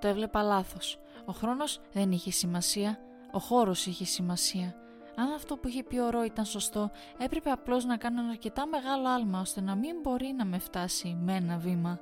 το 0.00 0.08
έβλεπα 0.08 0.42
λάθος. 0.42 0.98
Ο 1.26 1.32
χρόνος 1.32 1.80
δεν 1.92 2.12
είχε 2.12 2.30
σημασία, 2.30 2.98
ο 3.32 3.38
χώρος 3.38 3.86
είχε 3.86 4.04
σημασία. 4.04 4.74
Αν 5.16 5.32
αυτό 5.32 5.56
που 5.56 5.68
είχε 5.68 5.82
πει 5.82 5.98
ο 5.98 6.10
Ρο 6.10 6.24
ήταν 6.24 6.44
σωστό, 6.44 6.90
έπρεπε 7.18 7.50
απλώς 7.50 7.84
να 7.84 7.96
κάνω 7.96 8.20
ένα 8.20 8.30
αρκετά 8.30 8.66
μεγάλο 8.66 9.08
άλμα 9.08 9.40
ώστε 9.40 9.60
να 9.60 9.74
μην 9.74 10.00
μπορεί 10.02 10.34
να 10.36 10.44
με 10.44 10.58
φτάσει 10.58 11.16
με 11.20 11.34
ένα 11.34 11.56
βήμα. 11.58 12.00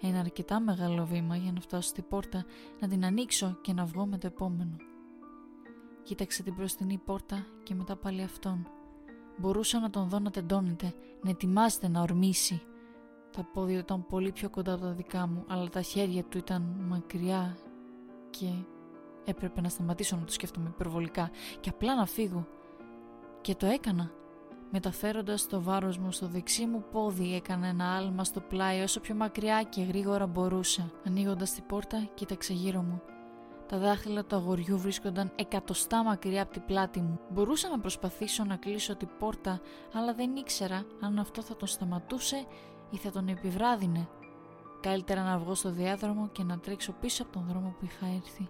Ένα 0.00 0.18
αρκετά 0.18 0.60
μεγάλο 0.60 1.06
βήμα 1.06 1.36
για 1.36 1.52
να 1.52 1.60
φτάσω 1.60 1.88
στην 1.88 2.04
πόρτα, 2.08 2.44
να 2.80 2.88
την 2.88 3.04
ανοίξω 3.04 3.58
και 3.60 3.72
να 3.72 3.84
βγω 3.84 4.06
με 4.06 4.18
το 4.18 4.26
επόμενο. 4.26 4.76
Κοίταξε 6.02 6.42
την 6.42 6.54
μπροστινή 6.54 6.98
πόρτα 6.98 7.46
και 7.62 7.74
μετά 7.74 7.96
πάλι 7.96 8.22
αυτόν. 8.22 8.68
Μπορούσα 9.36 9.80
να 9.80 9.90
τον 9.90 10.08
δω 10.08 10.18
να 10.18 10.30
τεντώνεται, 10.30 10.94
να 11.22 11.30
ετοιμάζεται 11.30 11.88
να 11.88 12.00
ορμήσει. 12.00 12.62
Τα 13.36 13.44
πόδια 13.52 13.78
ήταν 13.78 14.06
πολύ 14.06 14.32
πιο 14.32 14.50
κοντά 14.50 14.72
από 14.72 14.82
τα 14.82 14.92
δικά 14.92 15.26
μου, 15.26 15.44
αλλά 15.48 15.68
τα 15.68 15.82
χέρια 15.82 16.24
του 16.24 16.38
ήταν 16.38 16.62
μακριά 16.88 17.56
και 18.30 18.46
έπρεπε 19.24 19.60
να 19.60 19.68
σταματήσω 19.68 20.16
να 20.16 20.24
το 20.24 20.32
σκέφτομαι 20.32 20.68
υπερβολικά 20.68 21.30
και 21.60 21.68
απλά 21.68 21.94
να 21.94 22.06
φύγω. 22.06 22.46
Και 23.40 23.54
το 23.54 23.66
έκανα. 23.66 24.10
Μεταφέροντας 24.70 25.46
το 25.46 25.62
βάρος 25.62 25.98
μου 25.98 26.12
στο 26.12 26.26
δεξί 26.26 26.66
μου 26.66 26.84
πόδι 26.90 27.34
έκανε 27.34 27.68
ένα 27.68 27.96
άλμα 27.96 28.24
στο 28.24 28.40
πλάι 28.40 28.80
όσο 28.80 29.00
πιο 29.00 29.14
μακριά 29.14 29.62
και 29.62 29.82
γρήγορα 29.82 30.26
μπορούσα. 30.26 30.90
Ανοίγοντας 31.06 31.52
την 31.52 31.66
πόρτα 31.66 32.08
κοίταξε 32.14 32.52
γύρω 32.52 32.82
μου. 32.82 33.02
Τα 33.68 33.78
δάχτυλα 33.78 34.24
του 34.24 34.36
αγοριού 34.36 34.78
βρίσκονταν 34.78 35.32
εκατοστά 35.36 36.04
μακριά 36.04 36.42
από 36.42 36.52
την 36.52 36.64
πλάτη 36.66 37.00
μου. 37.00 37.20
Μπορούσα 37.28 37.68
να 37.68 37.78
προσπαθήσω 37.78 38.44
να 38.44 38.56
κλείσω 38.56 38.96
την 38.96 39.08
πόρτα, 39.18 39.60
αλλά 39.92 40.14
δεν 40.14 40.36
ήξερα 40.36 40.84
αν 41.00 41.18
αυτό 41.18 41.42
θα 41.42 41.56
τον 41.56 41.68
σταματούσε 41.68 42.46
ή 42.90 42.96
θα 42.96 43.10
τον 43.10 43.28
επιβράδυνε. 43.28 44.08
Καλύτερα 44.80 45.22
να 45.22 45.38
βγω 45.38 45.54
στο 45.54 45.70
διάδρομο 45.70 46.28
και 46.28 46.42
να 46.42 46.58
τρέξω 46.58 46.92
πίσω 46.92 47.22
από 47.22 47.32
τον 47.32 47.44
δρόμο 47.48 47.74
που 47.78 47.84
είχα 47.84 48.06
έρθει. 48.06 48.48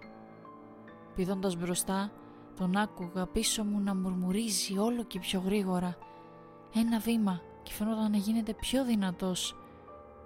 Πηδώντας 1.15 1.55
μπροστά, 1.55 2.11
τον 2.55 2.75
άκουγα 2.75 3.27
πίσω 3.27 3.63
μου 3.63 3.79
να 3.79 3.95
μουρμουρίζει 3.95 4.77
όλο 4.77 5.03
και 5.03 5.19
πιο 5.19 5.39
γρήγορα. 5.45 5.97
Ένα 6.73 6.99
βήμα 6.99 7.41
και 7.63 7.71
φαινόταν 7.71 8.11
να 8.11 8.17
γίνεται 8.17 8.53
πιο 8.53 8.85
δυνατός. 8.85 9.55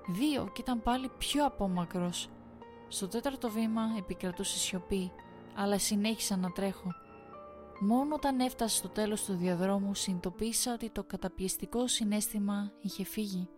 Δύο 0.07 0.49
και 0.53 0.61
ήταν 0.61 0.81
πάλι 0.81 1.09
πιο 1.17 1.45
απόμακρος. 1.45 2.29
Στο 2.87 3.07
τέταρτο 3.07 3.49
βήμα 3.49 3.81
επικρατούσε 3.97 4.57
σιωπή, 4.57 5.11
αλλά 5.55 5.79
συνέχισα 5.79 6.37
να 6.37 6.51
τρέχω. 6.51 6.91
Μόνο 7.79 8.15
όταν 8.15 8.39
έφτασε 8.39 8.75
στο 8.75 8.89
τέλος 8.89 9.23
του 9.23 9.33
διαδρόμου 9.33 9.93
συνειδητοποίησα 9.93 10.73
ότι 10.73 10.89
το 10.89 11.03
καταπιεστικό 11.03 11.87
συνέστημα 11.87 12.71
είχε 12.81 13.03
φύγει. 13.03 13.49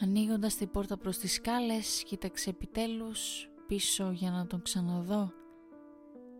Ανοίγοντας 0.00 0.54
την 0.54 0.70
πόρτα 0.70 0.96
προς 0.96 1.18
τις 1.18 1.32
σκάλες, 1.32 2.02
κοίταξε 2.02 2.50
επιτέλους 2.50 3.48
πίσω 3.66 4.10
για 4.10 4.30
να 4.30 4.46
τον 4.46 4.62
ξαναδώ 4.62 5.32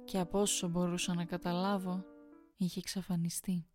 και 0.05 0.19
από 0.19 0.41
όσο 0.41 0.69
μπορούσα 0.69 1.15
να 1.15 1.25
καταλάβω 1.25 2.05
είχε 2.57 2.79
εξαφανιστεί. 2.79 3.67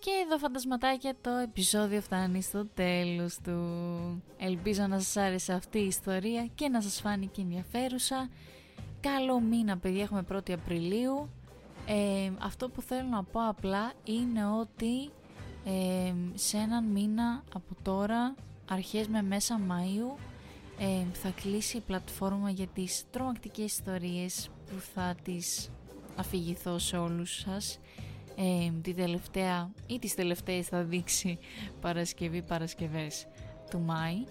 Και 0.00 0.10
εδώ 0.24 0.38
φαντασματάκια 0.38 1.14
το 1.20 1.30
επεισόδιο 1.30 2.00
φτάνει 2.00 2.42
στο 2.42 2.66
τέλος 2.66 3.38
του. 3.44 3.60
Ελπίζω 4.38 4.86
να 4.86 4.98
σας 4.98 5.16
άρεσε 5.16 5.52
αυτή 5.52 5.78
η 5.78 5.86
ιστορία 5.86 6.48
και 6.54 6.68
να 6.68 6.80
σας 6.80 7.00
φάνηκε 7.00 7.40
ενδιαφέρουσα. 7.40 8.28
Καλό 9.00 9.40
μήνα 9.40 9.78
παιδιά, 9.78 10.02
έχουμε 10.02 10.24
1η 10.32 10.52
Απριλίου. 10.52 11.28
Ε, 11.86 12.30
αυτό 12.38 12.68
που 12.68 12.82
θέλω 12.82 13.08
να 13.08 13.24
πω 13.24 13.48
απλά 13.48 13.92
είναι 14.04 14.46
ότι 14.46 15.10
ε, 15.64 16.14
σε 16.34 16.56
έναν 16.56 16.84
μήνα 16.84 17.42
από 17.54 17.76
τώρα, 17.82 18.34
αρχές 18.68 19.08
με 19.08 19.22
μέσα 19.22 19.60
Μαΐου, 19.68 20.18
ε, 20.78 21.04
θα 21.12 21.30
κλείσει 21.30 21.76
η 21.76 21.80
πλατφόρμα 21.80 22.50
για 22.50 22.66
τις 22.66 23.04
τρομακτικές 23.10 23.64
ιστορίες 23.64 24.50
που 24.66 24.80
θα 24.94 25.14
τις 25.22 25.70
αφηγηθώ 26.16 26.78
σε 26.78 26.96
όλους 26.96 27.38
σας 27.38 27.78
ε, 28.42 28.70
τη 28.82 28.94
τελευταία 28.94 29.70
ή 29.86 29.98
τις 29.98 30.14
τελευταίες 30.14 30.66
θα 30.66 30.82
δείξει 30.82 31.38
Παρασκευή 31.80 32.42
Παρασκευές 32.42 33.26
του 33.70 33.80
Μάη. 33.80 34.24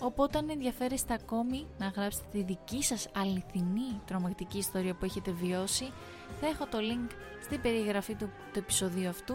Οπότε 0.00 0.38
αν 0.38 0.50
ενδιαφέρεστε 0.50 1.14
ακόμη 1.14 1.66
να 1.78 1.86
γράψετε 1.86 2.26
τη 2.32 2.42
δική 2.42 2.82
σας 2.82 3.08
αληθινή 3.14 4.00
τρομακτική 4.06 4.58
ιστορία 4.58 4.94
που 4.94 5.04
έχετε 5.04 5.30
βιώσει 5.30 5.84
θα 6.40 6.46
έχω 6.46 6.66
το 6.66 6.78
link 6.78 7.10
στην 7.42 7.60
περιγραφή 7.60 8.14
του, 8.14 8.30
του 8.52 8.58
επεισοδίου 8.58 9.08
αυτού 9.08 9.34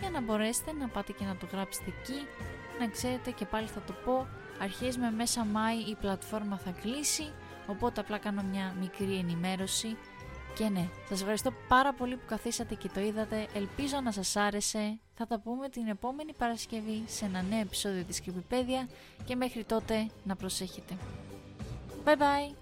για 0.00 0.10
να 0.10 0.20
μπορέσετε 0.20 0.72
να 0.72 0.88
πάτε 0.88 1.12
και 1.12 1.24
να 1.24 1.36
το 1.36 1.46
γράψετε 1.52 1.92
εκεί. 1.98 2.20
Να 2.78 2.88
ξέρετε 2.88 3.30
και 3.30 3.44
πάλι 3.44 3.66
θα 3.66 3.82
το 3.86 3.92
πω 4.04 4.26
αρχές 4.60 4.96
με 4.96 5.10
μέσα 5.10 5.44
Μάη 5.44 5.76
η 5.76 5.96
πλατφόρμα 6.00 6.58
θα 6.58 6.70
κλείσει 6.70 7.32
οπότε 7.66 8.00
απλά 8.00 8.18
κάνω 8.18 8.42
μια 8.42 8.76
μικρή 8.80 9.14
ενημέρωση 9.16 9.96
και 10.54 10.68
ναι, 10.68 10.88
σας 11.08 11.20
ευχαριστώ 11.20 11.52
πάρα 11.68 11.92
πολύ 11.92 12.16
που 12.16 12.26
καθίσατε 12.26 12.74
και 12.74 12.88
το 12.94 13.00
είδατε. 13.00 13.46
Ελπίζω 13.54 14.00
να 14.00 14.12
σας 14.12 14.36
άρεσε. 14.36 14.98
Θα 15.14 15.26
τα 15.26 15.38
πούμε 15.38 15.68
την 15.68 15.88
επόμενη 15.88 16.32
Παρασκευή 16.32 17.02
σε 17.06 17.24
ένα 17.24 17.42
νέο 17.42 17.60
επεισόδιο 17.60 18.04
της 18.04 18.22
Κρυπηπέδια 18.22 18.88
και 19.24 19.36
μέχρι 19.36 19.64
τότε 19.64 20.10
να 20.24 20.36
προσέχετε. 20.36 20.96
Bye 22.04 22.16
bye! 22.16 22.61